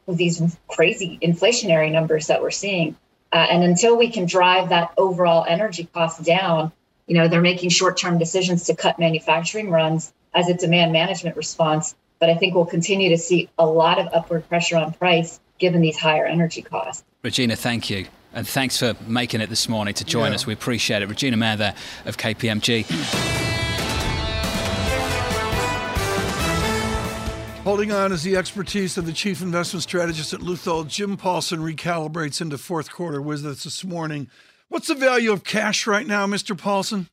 these 0.09 0.43
crazy 0.66 1.19
inflationary 1.23 1.93
numbers 1.93 2.29
that 2.29 2.43
we're 2.43 2.51
seeing. 2.51 2.97
Uh, 3.33 3.37
and 3.37 3.62
until 3.62 3.97
we 3.97 4.11
can 4.11 4.27
drive 4.27 4.71
that 4.71 4.93
overall 4.97 5.45
energy 5.47 5.85
cost 5.85 6.25
down, 6.25 6.73
you 7.07 7.14
know, 7.14 7.29
they're 7.29 7.40
making 7.40 7.71
short-term 7.71 8.19
decisions 8.19 8.64
to 8.64 8.75
cut 8.75 8.99
manufacturing 8.99 9.71
runs 9.71 10.12
as 10.35 10.49
a 10.49 10.55
demand 10.55 10.93
management 10.93 11.37
response. 11.37 11.95
But 12.19 12.31
I 12.31 12.37
think 12.37 12.55
we'll 12.55 12.66
continue 12.66 13.09
to 13.09 13.19
see 13.19 13.49
a 13.59 13.66
lot 13.66 13.99
of 13.99 14.09
upward 14.12 14.49
pressure 14.49 14.77
on 14.77 14.93
price 14.93 15.40
given 15.59 15.81
these 15.81 15.99
higher 15.99 16.27
energy 16.27 16.62
costs. 16.62 17.05
Regina, 17.23 17.57
thank 17.57 17.90
you. 17.90 18.07
And 18.33 18.47
thanks 18.47 18.79
for 18.79 18.95
making 19.07 19.40
it 19.40 19.49
this 19.49 19.69
morning 19.69 19.95
to 19.95 20.05
join 20.05 20.31
yeah. 20.31 20.37
us. 20.37 20.47
We 20.47 20.53
appreciate 20.53 21.03
it. 21.03 21.09
Regina 21.09 21.37
Mayor 21.37 21.57
there 21.57 21.75
of 22.05 22.16
KPMG. 22.16 22.87
Holding 27.64 27.93
on 27.93 28.11
is 28.11 28.23
the 28.23 28.37
expertise 28.37 28.97
of 28.97 29.05
the 29.05 29.12
chief 29.12 29.43
investment 29.43 29.83
strategist 29.83 30.33
at 30.33 30.40
Leuthold. 30.40 30.88
Jim 30.88 31.16
Paulsen 31.16 31.59
recalibrates 31.59 32.40
into 32.40 32.57
fourth 32.57 32.90
quarter 32.90 33.21
with 33.21 33.45
us 33.45 33.64
this 33.64 33.85
morning. 33.85 34.31
What's 34.69 34.88
the 34.88 34.95
value 34.95 35.31
of 35.31 35.45
cash 35.45 35.87
right 35.87 36.07
now, 36.07 36.27
Mr. 36.27 36.57
Paulsen? 36.57 37.09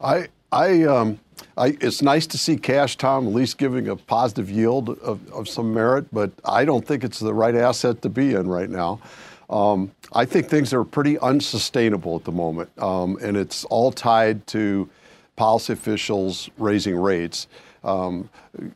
I, 0.00 0.28
I, 0.52 0.84
um, 0.84 1.18
I, 1.56 1.76
it's 1.80 2.02
nice 2.02 2.26
to 2.28 2.38
see 2.38 2.56
cash, 2.56 2.96
Tom, 2.96 3.26
at 3.26 3.32
least 3.32 3.58
giving 3.58 3.88
a 3.88 3.96
positive 3.96 4.50
yield 4.50 4.90
of, 4.98 5.30
of 5.32 5.48
some 5.48 5.72
merit, 5.74 6.06
but 6.12 6.30
I 6.44 6.64
don't 6.64 6.86
think 6.86 7.04
it's 7.04 7.18
the 7.18 7.34
right 7.34 7.54
asset 7.54 8.02
to 8.02 8.08
be 8.08 8.34
in 8.34 8.48
right 8.48 8.70
now. 8.70 9.00
Um, 9.48 9.92
I 10.12 10.24
think 10.24 10.48
things 10.48 10.72
are 10.72 10.84
pretty 10.84 11.18
unsustainable 11.18 12.16
at 12.16 12.24
the 12.24 12.32
moment, 12.32 12.70
um, 12.80 13.18
and 13.22 13.36
it's 13.36 13.64
all 13.64 13.92
tied 13.92 14.46
to 14.48 14.88
policy 15.36 15.72
officials 15.72 16.50
raising 16.58 16.96
rates. 16.96 17.46
Um, 17.84 18.28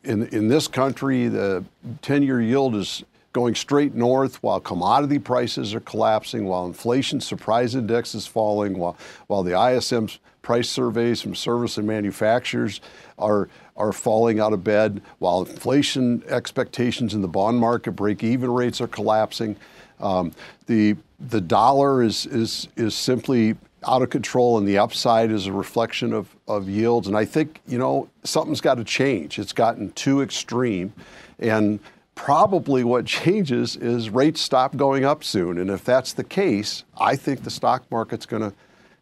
in, 0.03 0.27
in 0.27 0.47
this 0.47 0.67
country, 0.67 1.27
the 1.27 1.65
10 2.01 2.23
year 2.23 2.41
yield 2.41 2.75
is 2.75 3.03
going 3.33 3.55
straight 3.55 3.95
north 3.95 4.41
while 4.43 4.59
commodity 4.59 5.19
prices 5.19 5.73
are 5.73 5.79
collapsing, 5.81 6.45
while 6.45 6.65
inflation 6.65 7.19
surprise 7.19 7.75
index 7.75 8.13
is 8.13 8.27
falling, 8.27 8.77
while, 8.77 8.97
while 9.27 9.43
the 9.43 9.59
ISM 9.59 10.07
price 10.41 10.69
surveys 10.69 11.21
from 11.21 11.35
service 11.35 11.77
and 11.77 11.87
manufacturers 11.87 12.81
are, 13.17 13.47
are 13.77 13.91
falling 13.91 14.39
out 14.39 14.53
of 14.53 14.63
bed, 14.63 15.01
while 15.19 15.41
inflation 15.45 16.23
expectations 16.27 17.13
in 17.13 17.21
the 17.21 17.27
bond 17.27 17.59
market, 17.59 17.91
break 17.91 18.23
even 18.23 18.51
rates 18.51 18.81
are 18.81 18.87
collapsing. 18.87 19.55
Um, 19.99 20.31
the, 20.65 20.95
the 21.19 21.41
dollar 21.41 22.01
is, 22.01 22.25
is, 22.25 22.67
is 22.75 22.95
simply 22.95 23.55
out 23.87 24.01
of 24.01 24.09
control, 24.09 24.57
and 24.57 24.67
the 24.67 24.77
upside 24.77 25.31
is 25.31 25.47
a 25.47 25.51
reflection 25.51 26.13
of, 26.13 26.35
of 26.47 26.69
yields. 26.69 27.07
And 27.07 27.17
I 27.17 27.25
think, 27.25 27.61
you 27.67 27.77
know, 27.77 28.09
something's 28.23 28.61
got 28.61 28.75
to 28.75 28.83
change. 28.83 29.39
It's 29.39 29.53
gotten 29.53 29.91
too 29.91 30.21
extreme. 30.21 30.93
And 31.39 31.79
probably 32.13 32.83
what 32.83 33.05
changes 33.05 33.75
is 33.75 34.09
rates 34.09 34.41
stop 34.41 34.75
going 34.75 35.05
up 35.05 35.23
soon. 35.23 35.57
And 35.57 35.69
if 35.69 35.83
that's 35.83 36.13
the 36.13 36.23
case, 36.23 36.83
I 36.99 37.15
think 37.15 37.43
the 37.43 37.49
stock 37.49 37.89
market's 37.89 38.25
going 38.25 38.43
to 38.43 38.53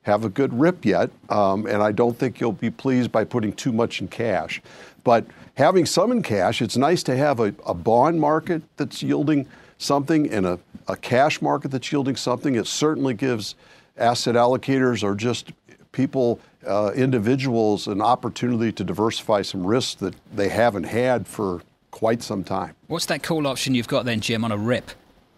have 0.04 0.26
a 0.26 0.30
good 0.30 0.54
rip 0.54 0.86
yet. 0.86 1.10
Um, 1.30 1.66
and 1.66 1.82
I 1.82 1.92
don't 1.92 2.18
think 2.18 2.40
you'll 2.40 2.52
be 2.52 2.70
pleased 2.70 3.12
by 3.12 3.24
putting 3.24 3.54
too 3.54 3.72
much 3.72 4.02
in 4.02 4.08
cash. 4.08 4.62
But 5.04 5.26
having 5.56 5.86
some 5.86 6.12
in 6.12 6.24
cash, 6.24 6.62
it's 6.62 6.78
nice 6.78 7.04
to 7.04 7.16
have 7.16 7.40
a, 7.40 7.54
a 7.66 7.74
bond 7.74 8.20
market 8.20 8.62
that's 8.78 9.02
yielding 9.04 9.48
something 9.78 10.32
and 10.32 10.46
a, 10.46 10.60
a 10.88 10.96
cash 10.96 11.42
market 11.42 11.72
that's 11.72 11.92
yielding 11.92 12.16
something. 12.16 12.56
It 12.56 12.68
certainly 12.68 13.14
gives 13.14 13.56
asset 13.98 14.36
allocators 14.36 15.04
or 15.04 15.16
just 15.16 15.52
people, 15.92 16.40
uh, 16.66 16.92
individuals, 16.96 17.88
an 17.88 18.02
opportunity 18.02 18.72
to 18.72 18.84
diversify 18.84 19.42
some 19.42 19.66
risks 19.66 19.96
that 19.96 20.16
they 20.34 20.50
haven't 20.50 20.84
had 20.84 21.28
for 21.28 21.62
quite 21.92 22.22
some 22.22 22.44
time. 22.44 22.76
What's 22.88 23.08
that 23.08 23.24
call 23.24 23.48
option 23.48 23.76
you've 23.76 23.88
got 23.88 24.06
then, 24.06 24.20
Jim, 24.20 24.44
on 24.44 24.52
a 24.52 24.58
rip? 24.58 24.92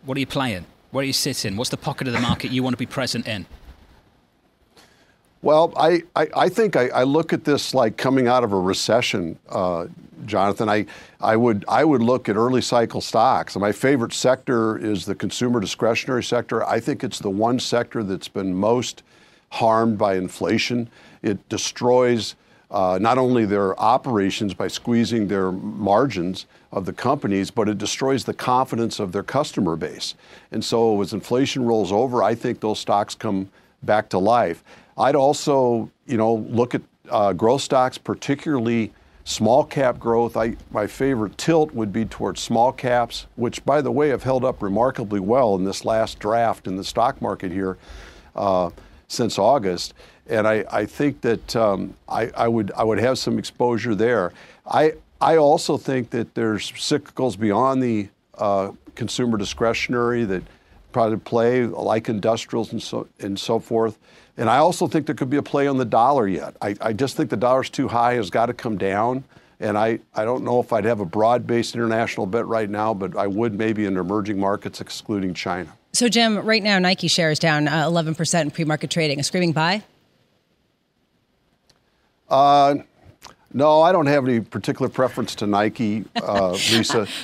What 0.05 0.17
are 0.17 0.19
you 0.19 0.27
playing? 0.27 0.65
Where 0.91 1.03
are 1.03 1.05
you 1.05 1.13
sitting? 1.13 1.55
What's 1.55 1.69
the 1.69 1.77
pocket 1.77 2.07
of 2.07 2.13
the 2.13 2.19
market 2.19 2.51
you 2.51 2.63
want 2.63 2.73
to 2.73 2.77
be 2.77 2.85
present 2.85 3.27
in? 3.27 3.45
Well, 5.43 5.73
I, 5.75 6.03
I, 6.15 6.27
I 6.35 6.49
think 6.49 6.75
I, 6.75 6.89
I, 6.89 7.03
look 7.03 7.33
at 7.33 7.43
this 7.43 7.73
like 7.73 7.97
coming 7.97 8.27
out 8.27 8.43
of 8.43 8.53
a 8.53 8.59
recession, 8.59 9.39
uh, 9.49 9.87
Jonathan. 10.27 10.69
I, 10.69 10.85
I, 11.19 11.35
would, 11.35 11.65
I 11.67 11.83
would 11.83 12.03
look 12.03 12.29
at 12.29 12.35
early 12.35 12.61
cycle 12.61 13.01
stocks. 13.01 13.55
My 13.55 13.71
favorite 13.71 14.13
sector 14.13 14.77
is 14.77 15.05
the 15.05 15.15
consumer 15.15 15.59
discretionary 15.59 16.23
sector. 16.23 16.63
I 16.67 16.79
think 16.79 17.03
it's 17.03 17.17
the 17.17 17.31
one 17.31 17.59
sector 17.59 18.03
that's 18.03 18.27
been 18.27 18.53
most 18.53 19.01
harmed 19.49 19.97
by 19.97 20.15
inflation. 20.15 20.89
It 21.23 21.49
destroys 21.49 22.35
uh, 22.69 22.99
not 23.01 23.17
only 23.17 23.45
their 23.45 23.77
operations 23.79 24.53
by 24.53 24.67
squeezing 24.67 25.27
their 25.27 25.51
margins 25.51 26.45
of 26.71 26.85
the 26.85 26.93
companies, 26.93 27.49
but 27.49 27.67
it 27.67 27.79
destroys 27.79 28.25
the 28.25 28.33
confidence 28.33 28.99
of 28.99 29.11
their 29.11 29.23
customer 29.23 29.75
base. 29.75 30.13
And 30.51 30.63
so 30.63 31.01
as 31.01 31.13
inflation 31.13 31.65
rolls 31.65 31.91
over, 31.91 32.21
I 32.21 32.35
think 32.35 32.59
those 32.59 32.79
stocks 32.79 33.15
come 33.15 33.49
back 33.83 34.09
to 34.09 34.17
life. 34.17 34.63
I'd 34.97 35.15
also, 35.15 35.89
you 36.05 36.17
know, 36.17 36.35
look 36.49 36.75
at 36.75 36.81
uh, 37.09 37.33
growth 37.33 37.61
stocks, 37.61 37.97
particularly 37.97 38.93
small 39.23 39.63
cap 39.63 39.99
growth. 39.99 40.37
I, 40.37 40.55
my 40.71 40.87
favorite 40.87 41.37
tilt 41.37 41.73
would 41.73 41.93
be 41.93 42.05
towards 42.05 42.41
small 42.41 42.71
caps, 42.71 43.27
which, 43.35 43.63
by 43.65 43.81
the 43.81 43.91
way, 43.91 44.09
have 44.09 44.23
held 44.23 44.43
up 44.43 44.61
remarkably 44.61 45.19
well 45.19 45.55
in 45.55 45.63
this 45.63 45.85
last 45.85 46.19
draft 46.19 46.67
in 46.67 46.75
the 46.75 46.83
stock 46.83 47.21
market 47.21 47.51
here 47.51 47.77
uh, 48.35 48.69
since 49.07 49.37
August. 49.37 49.93
And 50.27 50.47
I, 50.47 50.65
I 50.71 50.85
think 50.85 51.21
that 51.21 51.55
um, 51.55 51.95
I, 52.07 52.31
I, 52.35 52.47
would 52.47 52.71
I 52.77 52.83
would 52.83 52.99
have 52.99 53.17
some 53.17 53.37
exposure 53.37 53.95
there. 53.95 54.33
I 54.65 54.93
I 55.19 55.37
also 55.37 55.77
think 55.77 56.09
that 56.11 56.33
there's 56.33 56.71
cyclicals 56.71 57.39
beyond 57.39 57.83
the 57.83 58.09
uh, 58.37 58.71
consumer 58.95 59.37
discretionary 59.37 60.23
that 60.25 60.41
probably 60.91 61.17
play 61.17 61.65
like 61.65 62.09
industrials 62.09 62.71
and 62.71 62.81
so 62.81 63.07
and 63.19 63.39
so 63.39 63.59
forth. 63.59 63.97
And 64.37 64.49
I 64.49 64.57
also 64.57 64.87
think 64.87 65.05
there 65.05 65.15
could 65.15 65.29
be 65.29 65.37
a 65.37 65.43
play 65.43 65.67
on 65.67 65.77
the 65.77 65.85
dollar 65.85 66.27
yet. 66.27 66.55
I, 66.61 66.75
I 66.81 66.93
just 66.93 67.17
think 67.17 67.29
the 67.29 67.37
dollar's 67.37 67.69
too 67.69 67.87
high, 67.87 68.13
has 68.13 68.29
got 68.29 68.47
to 68.47 68.53
come 68.53 68.77
down. 68.77 69.23
And 69.59 69.77
I, 69.77 69.99
I 70.15 70.25
don't 70.25 70.43
know 70.43 70.59
if 70.59 70.73
I'd 70.73 70.85
have 70.85 70.99
a 70.99 71.05
broad 71.05 71.45
based 71.45 71.75
international 71.75 72.25
bet 72.25 72.47
right 72.47 72.69
now, 72.69 72.93
but 72.93 73.15
I 73.15 73.27
would 73.27 73.53
maybe 73.53 73.85
in 73.85 73.97
emerging 73.97 74.39
markets, 74.39 74.81
excluding 74.81 75.33
China. 75.35 75.71
So, 75.93 76.07
Jim, 76.07 76.39
right 76.39 76.63
now 76.63 76.79
Nike 76.79 77.07
shares 77.07 77.37
down 77.37 77.67
uh, 77.67 77.85
11% 77.85 78.41
in 78.41 78.51
pre 78.51 78.63
market 78.63 78.89
trading. 78.89 79.19
A 79.19 79.23
screaming 79.23 79.51
buy? 79.51 79.83
Uh, 82.29 82.75
no, 83.53 83.81
I 83.81 83.91
don't 83.91 84.07
have 84.07 84.25
any 84.25 84.39
particular 84.39 84.89
preference 84.89 85.35
to 85.35 85.47
Nike, 85.47 86.05
uh, 86.15 86.51
Lisa. 86.51 87.07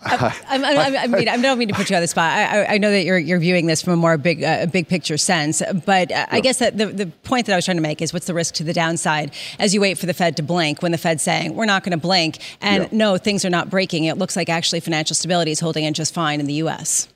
I, 0.00 0.32
I, 0.48 0.56
I, 0.58 1.02
I, 1.02 1.06
mean, 1.08 1.28
I 1.28 1.36
don't 1.38 1.58
mean 1.58 1.68
to 1.68 1.74
put 1.74 1.90
you 1.90 1.96
on 1.96 2.02
the 2.02 2.08
spot. 2.08 2.32
I, 2.32 2.74
I 2.74 2.78
know 2.78 2.90
that 2.90 3.02
you're, 3.02 3.18
you're 3.18 3.40
viewing 3.40 3.66
this 3.66 3.82
from 3.82 3.94
a 3.94 3.96
more 3.96 4.16
big, 4.16 4.44
uh, 4.44 4.66
big 4.66 4.86
picture 4.86 5.16
sense, 5.16 5.60
but 5.84 6.12
uh, 6.12 6.26
I 6.30 6.40
guess 6.40 6.58
that 6.58 6.78
the, 6.78 6.86
the 6.86 7.06
point 7.06 7.46
that 7.46 7.52
I 7.52 7.56
was 7.56 7.64
trying 7.64 7.78
to 7.78 7.82
make 7.82 8.00
is 8.00 8.12
what's 8.12 8.26
the 8.26 8.34
risk 8.34 8.54
to 8.54 8.64
the 8.64 8.72
downside 8.72 9.32
as 9.58 9.74
you 9.74 9.80
wait 9.80 9.98
for 9.98 10.06
the 10.06 10.14
Fed 10.14 10.36
to 10.36 10.42
blink 10.42 10.82
when 10.82 10.92
the 10.92 10.98
Fed's 10.98 11.22
saying 11.24 11.56
we're 11.56 11.66
not 11.66 11.82
going 11.82 11.90
to 11.92 11.98
blink 11.98 12.38
and 12.60 12.84
yeah. 12.84 12.88
no, 12.92 13.18
things 13.18 13.44
are 13.44 13.50
not 13.50 13.70
breaking. 13.70 14.04
It 14.04 14.18
looks 14.18 14.36
like 14.36 14.48
actually 14.48 14.80
financial 14.80 15.16
stability 15.16 15.50
is 15.50 15.58
holding 15.58 15.84
in 15.84 15.94
just 15.94 16.14
fine 16.14 16.38
in 16.38 16.46
the 16.46 16.54
U.S. 16.54 17.08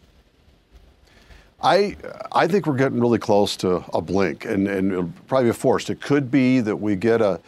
I 1.62 1.97
I 2.33 2.49
think 2.49 2.66
we're 2.66 2.77
getting 2.77 3.01
really 3.01 3.18
close 3.18 3.57
to 3.59 3.85
a 3.95 4.01
blink, 4.01 4.45
and 4.45 4.66
and 4.66 5.14
probably 5.29 5.51
a 5.51 5.55
forced. 5.55 5.90
It 5.90 6.01
could 6.01 6.31
be 6.31 6.61
that 6.61 6.77
we 6.77 6.97
get 6.97 7.21
a 7.21 7.40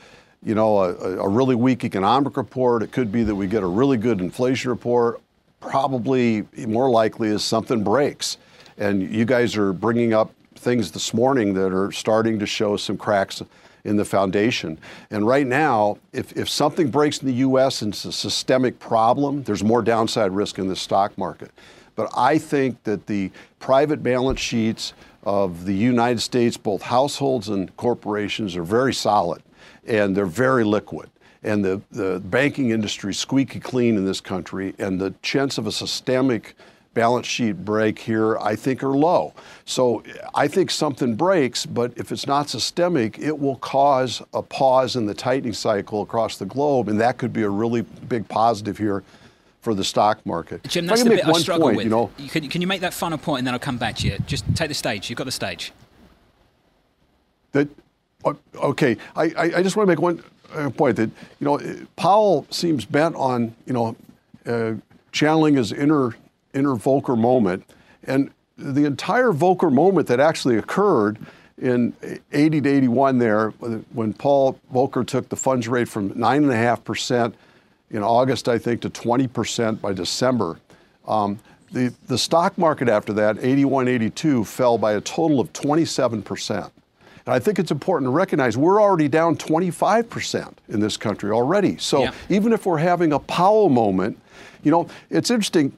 you 0.45 0.55
know, 0.55 0.79
a, 0.79 1.19
a, 1.19 1.29
really 1.29 1.55
weak 1.55 1.85
economic 1.85 2.37
report. 2.37 2.83
It 2.83 2.93
could 2.93 3.11
be 3.11 3.23
that 3.23 3.35
we 3.35 3.47
get 3.47 3.63
a 3.63 3.67
really 3.67 3.97
good 3.97 4.21
inflation 4.21 4.71
report 4.71 5.21
probably 5.65 6.45
more 6.69 6.91
likely 6.91 7.29
is 7.29 7.43
something 7.43 7.83
breaks. 7.83 8.37
And 8.77 9.03
you 9.03 9.25
guys 9.25 9.57
are 9.57 9.73
bringing 9.73 10.13
up 10.13 10.31
things 10.57 10.91
this 10.91 11.15
morning 11.15 11.55
that 11.55 11.73
are 11.73 11.91
starting 11.91 12.39
to 12.39 12.47
show 12.47 12.77
some 12.77 12.99
cracks 12.99 13.43
in 13.85 13.97
the 13.97 14.05
foundation. 14.05 14.79
And 15.11 15.27
right 15.27 15.47
now, 15.47 15.99
if, 16.13 16.37
if 16.37 16.49
something 16.49 16.91
breaks 16.91 17.19
in 17.19 17.29
the 17.29 17.35
US 17.35 17.83
and 17.83 17.93
it's 17.93 18.05
a 18.05 18.13
systemic 18.13 18.79
problem, 18.79 19.43
there's 19.43 19.65
more 19.65 19.83
downside 19.83 20.33
risk 20.33 20.59
in 20.59 20.69
the 20.69 20.77
stock 20.77 21.17
market. 21.17 21.51
but 21.97 22.11
I 22.17 22.39
think 22.39 22.83
that 22.85 23.07
the 23.07 23.31
private 23.59 24.03
balance 24.03 24.41
sheets 24.41 24.95
of 25.23 25.65
the 25.65 25.75
United 25.75 26.21
States, 26.21 26.57
both 26.57 26.83
households 26.83 27.49
and 27.49 27.75
corporations, 27.77 28.57
are 28.57 28.65
very 28.65 28.93
solid 28.93 29.43
and 29.87 30.17
they're 30.17 30.27
very 30.27 30.65
liquid. 30.65 31.11
And 31.43 31.65
the, 31.65 31.83
the 31.91 32.21
banking 32.25 32.71
industry 32.71 33.11
is 33.11 33.19
squeaky 33.19 33.61
clean 33.61 33.97
in 33.97 34.05
this 34.07 34.21
country, 34.21 34.75
and 34.79 35.01
the 35.01 35.15
chance 35.21 35.59
of 35.59 35.67
a 35.67 35.73
systemic 35.73 36.55
balance 36.95 37.27
sheet 37.27 37.65
break 37.65 37.99
here, 37.99 38.39
I 38.39 38.57
think, 38.57 38.83
are 38.83 38.97
low. 38.97 39.35
So 39.65 40.03
I 40.35 40.49
think 40.49 40.71
something 40.71 41.17
breaks, 41.17 41.67
but 41.67 41.93
if 41.97 42.13
it's 42.13 42.27
not 42.27 42.49
systemic, 42.49 43.19
it 43.19 43.37
will 43.37 43.57
cause 43.57 44.23
a 44.33 44.43
pause 44.43 44.97
in 44.97 45.05
the 45.05 45.15
tightening 45.15 45.53
cycle 45.53 46.03
across 46.03 46.39
the 46.39 46.47
globe, 46.47 46.89
and 46.89 47.01
that 47.01 47.19
could 47.19 47.33
be 47.33 47.43
a 47.43 47.51
really 47.51 47.83
big 47.83 48.27
positive 48.29 48.79
here 48.79 49.03
for 49.61 49.75
the 49.75 49.85
stock 49.85 50.25
market. 50.25 50.63
Jim, 50.69 50.87
that's 50.87 51.03
the 51.03 51.11
bit 51.11 51.27
I 51.27 51.33
struggle 51.33 51.67
point, 51.67 51.79
with. 51.79 51.85
You 51.85 51.91
know, 51.91 52.11
can, 52.29 52.49
can 52.49 52.61
you 52.61 52.67
make 52.67 52.81
that 52.83 52.95
final 52.95 53.19
point, 53.19 53.41
and 53.41 53.47
then 53.47 53.55
I'll 53.55 53.61
come 53.61 53.79
back 53.79 53.97
to 53.97 54.07
you. 54.07 54.19
Just 54.27 54.45
take 54.55 54.69
the 54.69 54.75
stage. 54.75 55.11
You've 55.11 55.17
got 55.17 55.25
the 55.25 55.33
stage. 55.33 55.73
That 57.53 57.69
okay. 58.55 58.97
I, 59.17 59.33
I, 59.57 59.63
just 59.63 59.77
want 59.77 59.87
to 59.89 59.93
make 59.93 60.01
one 60.01 60.23
uh, 60.55 60.71
point 60.71 60.97
that 60.97 61.11
you 61.41 61.45
know 61.45 61.61
Powell 61.97 62.47
seems 62.51 62.85
bent 62.85 63.15
on 63.17 63.55
you 63.67 63.73
know 63.73 63.97
uh, 64.47 64.75
channeling 65.13 65.57
his 65.57 65.73
inner 65.73 66.15
inner 66.55 66.77
Volcker 66.77 67.19
moment. 67.19 67.65
And 68.05 68.31
the 68.57 68.85
entire 68.85 69.33
Volcker 69.33 69.73
moment 69.73 70.07
that 70.09 70.21
actually 70.21 70.57
occurred 70.57 71.19
in 71.59 71.95
80 72.33 72.61
to 72.63 72.69
81 72.69 73.19
there, 73.19 73.51
when 73.51 74.13
Paul 74.13 74.59
Volcker 74.73 75.07
took 75.07 75.29
the 75.29 75.37
funds 75.37 75.69
rate 75.69 75.89
from 75.89 76.11
9.5% 76.11 77.33
in 77.91 78.03
August, 78.03 78.49
I 78.49 78.59
think, 78.59 78.81
to 78.83 78.91
20% 78.91 79.81
by 79.81 79.93
December. 79.93 80.59
Um, 81.07 81.39
the, 81.71 81.93
the 82.07 82.19
stock 82.19 82.57
market 82.59 82.89
after 82.89 83.13
that, 83.15 83.39
81, 83.41 83.89
82, 83.89 84.45
fell 84.45 84.79
by 84.79 84.95
a 84.95 85.01
total 85.01 85.41
of 85.41 85.53
27%. 85.53 86.71
I 87.27 87.39
think 87.39 87.59
it's 87.59 87.71
important 87.71 88.09
to 88.09 88.13
recognize 88.13 88.57
we're 88.57 88.83
already 88.83 89.09
down 89.09 89.37
25% 89.37 90.55
in 90.69 90.81
this 90.81 90.97
country 90.97 91.31
already. 91.31 91.79
So 91.79 92.03
yeah. 92.03 92.13
even 92.29 92.53
if 92.53 92.67
we're 92.67 92.79
having 92.79 93.13
a 93.13 93.19
Powell 93.19 93.71
moment, 93.71 94.19
you 94.63 94.71
know, 94.71 94.89
it's 95.11 95.31
interesting. 95.31 95.73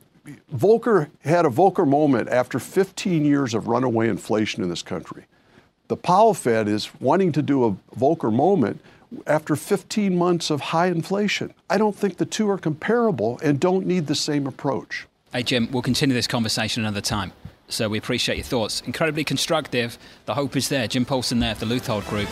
Volcker 0.55 1.09
had 1.25 1.47
a 1.47 1.49
Volcker 1.49 1.87
moment 1.87 2.29
after 2.29 2.59
15 2.59 3.25
years 3.25 3.55
of 3.55 3.69
runaway 3.69 4.09
inflation 4.09 4.63
in 4.63 4.69
this 4.69 4.83
country. 4.83 5.25
The 5.87 5.97
Powell 5.97 6.35
Fed 6.35 6.67
is 6.67 6.91
wanting 7.01 7.31
to 7.33 7.43
do 7.43 7.65
a 7.65 7.73
Volcker 7.97 8.33
moment 8.33 8.81
after 9.29 9.55
15 9.55 10.17
months 10.19 10.51
of 10.51 10.61
high 10.61 10.89
inflation. 10.89 11.55
I 11.71 11.79
don't 11.79 11.95
think 11.95 12.17
the 12.17 12.27
two 12.27 12.51
are 12.51 12.59
comparable 12.59 13.39
and 13.41 13.61
don't 13.61 13.87
need 13.87 14.09
the 14.09 14.17
same 14.17 14.49
approach. 14.49 15.07
Hey, 15.33 15.45
Jim, 15.45 15.69
we'll 15.71 15.83
continue 15.83 16.15
this 16.15 16.27
conversation 16.27 16.83
another 16.83 17.01
time. 17.01 17.33
So 17.69 17.89
we 17.89 17.99
appreciate 17.99 18.37
your 18.37 18.45
thoughts. 18.45 18.81
Incredibly 18.83 19.25
constructive. 19.25 19.99
The 20.27 20.35
hope 20.35 20.57
is 20.57 20.69
there. 20.69 20.87
Jim 20.87 21.05
Paulsen 21.05 21.41
there 21.41 21.51
at 21.51 21.59
the 21.59 21.67
Leuthold 21.67 22.09
Group. 22.09 22.29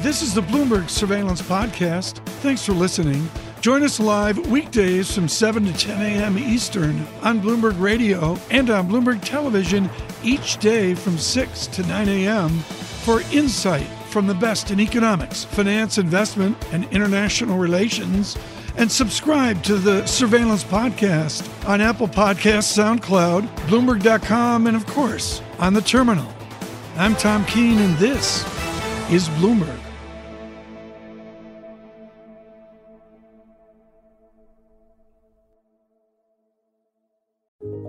This 0.00 0.22
is 0.22 0.34
the 0.34 0.42
Bloomberg 0.42 0.90
Surveillance 0.90 1.40
Podcast. 1.40 2.24
Thanks 2.40 2.64
for 2.64 2.72
listening. 2.72 3.28
Join 3.60 3.82
us 3.82 3.98
live 3.98 4.38
weekdays 4.50 5.12
from 5.12 5.28
7 5.28 5.64
to 5.64 5.72
10 5.72 6.02
a.m. 6.02 6.38
Eastern 6.38 7.06
on 7.22 7.40
Bloomberg 7.40 7.80
Radio 7.80 8.36
and 8.50 8.68
on 8.70 8.88
Bloomberg 8.88 9.24
Television 9.24 9.88
each 10.22 10.58
day 10.58 10.94
from 10.94 11.16
6 11.16 11.66
to 11.68 11.82
9 11.86 12.08
a.m. 12.08 12.50
for 12.50 13.22
insight 13.32 13.86
from 14.10 14.26
the 14.26 14.34
best 14.34 14.70
in 14.70 14.80
economics, 14.80 15.44
finance, 15.44 15.98
investment, 15.98 16.56
and 16.72 16.84
international 16.92 17.58
relations. 17.58 18.36
And 18.78 18.92
subscribe 18.92 19.62
to 19.64 19.76
the 19.76 20.04
Surveillance 20.06 20.62
Podcast 20.62 21.48
on 21.66 21.80
Apple 21.80 22.08
Podcasts, 22.08 22.76
SoundCloud, 22.76 23.48
Bloomberg.com, 23.68 24.66
and 24.66 24.76
of 24.76 24.86
course, 24.86 25.40
on 25.58 25.72
the 25.72 25.80
terminal. 25.80 26.30
I'm 26.96 27.14
Tom 27.16 27.46
Keene, 27.46 27.78
and 27.78 27.96
this 27.96 28.44
is 29.10 29.30
Bloomberg. 29.30 29.80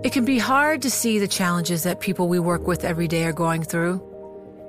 It 0.04 0.12
can 0.12 0.24
be 0.24 0.38
hard 0.38 0.80
to 0.82 0.90
see 0.90 1.18
the 1.18 1.28
challenges 1.28 1.82
that 1.82 2.00
people 2.00 2.28
we 2.28 2.38
work 2.38 2.66
with 2.66 2.82
every 2.82 3.08
day 3.08 3.24
are 3.24 3.32
going 3.34 3.62
through. 3.62 4.07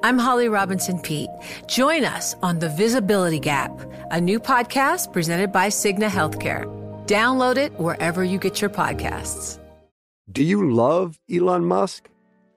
I'm 0.02 0.18
Holly 0.18 0.48
Robinson 0.48 0.98
Peete. 0.98 1.30
Join 1.68 2.06
us 2.06 2.34
on 2.42 2.60
The 2.60 2.70
Visibility 2.70 3.38
Gap, 3.38 3.72
a 4.12 4.22
new 4.22 4.40
podcast 4.40 5.12
presented 5.12 5.52
by 5.52 5.68
Cigna 5.68 6.08
Healthcare. 6.08 6.64
Download 7.06 7.58
it 7.58 7.78
wherever 7.78 8.24
you 8.24 8.40
get 8.40 8.62
your 8.62 8.70
podcasts. 8.70 9.60
Do 10.32 10.42
you 10.42 10.72
love 10.72 11.20
Elon 11.30 11.66
Musk? 11.66 12.10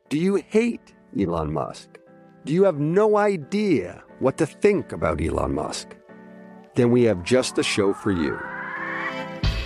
Do 0.09 0.19
you 0.19 0.37
hate 0.37 0.95
Elon 1.19 1.53
Musk? 1.53 1.99
Do 2.45 2.53
you 2.53 2.63
have 2.63 2.79
no 2.79 3.17
idea 3.17 4.05
what 4.21 4.39
to 4.39 4.47
think 4.47 4.93
about 4.93 5.21
Elon 5.21 5.53
Musk? 5.53 5.97
Then 6.77 6.93
we 6.93 7.03
have 7.05 7.25
just 7.25 7.57
the 7.57 7.65
show 7.65 7.93
for 7.93 8.13
you. 8.13 8.39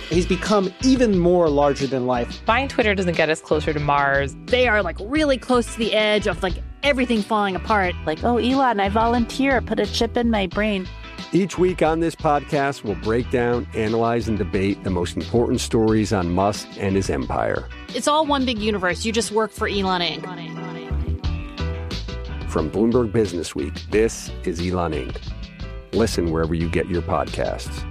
He's 0.09 0.25
become 0.25 0.73
even 0.83 1.19
more 1.19 1.47
larger 1.47 1.85
than 1.85 2.07
life. 2.07 2.43
Buying 2.45 2.69
Twitter 2.69 2.95
doesn't 2.95 3.17
get 3.17 3.29
us 3.29 3.41
closer 3.41 3.71
to 3.71 3.79
Mars. 3.79 4.35
They 4.45 4.67
are 4.67 4.81
like 4.81 4.97
really 5.01 5.37
close 5.37 5.73
to 5.73 5.77
the 5.77 5.93
edge 5.93 6.27
of 6.27 6.41
like 6.41 6.55
everything 6.83 7.21
falling 7.21 7.55
apart. 7.55 7.95
Like, 8.05 8.23
oh, 8.23 8.37
Elon, 8.37 8.79
I 8.79 8.89
volunteer, 8.89 9.61
put 9.61 9.79
a 9.79 9.85
chip 9.85 10.17
in 10.17 10.29
my 10.29 10.47
brain. 10.47 10.87
Each 11.33 11.57
week 11.57 11.81
on 11.81 11.99
this 11.99 12.15
podcast, 12.15 12.83
we'll 12.83 12.95
break 12.95 13.29
down, 13.31 13.67
analyze, 13.73 14.27
and 14.27 14.37
debate 14.37 14.83
the 14.83 14.89
most 14.89 15.17
important 15.17 15.59
stories 15.59 16.13
on 16.13 16.33
Musk 16.33 16.67
and 16.77 16.95
his 16.95 17.09
empire. 17.09 17.67
It's 17.89 18.07
all 18.07 18.25
one 18.25 18.45
big 18.45 18.59
universe. 18.59 19.05
You 19.05 19.11
just 19.11 19.31
work 19.31 19.51
for 19.51 19.67
Elon 19.67 20.01
Inc. 20.01 20.23
From 22.49 22.71
Bloomberg 22.71 23.11
Business 23.11 23.53
Week, 23.53 23.73
this 23.91 24.31
is 24.45 24.59
Elon 24.61 24.93
Inc. 24.93 25.17
Listen 25.93 26.31
wherever 26.31 26.53
you 26.53 26.69
get 26.69 26.87
your 26.87 27.01
podcasts. 27.01 27.83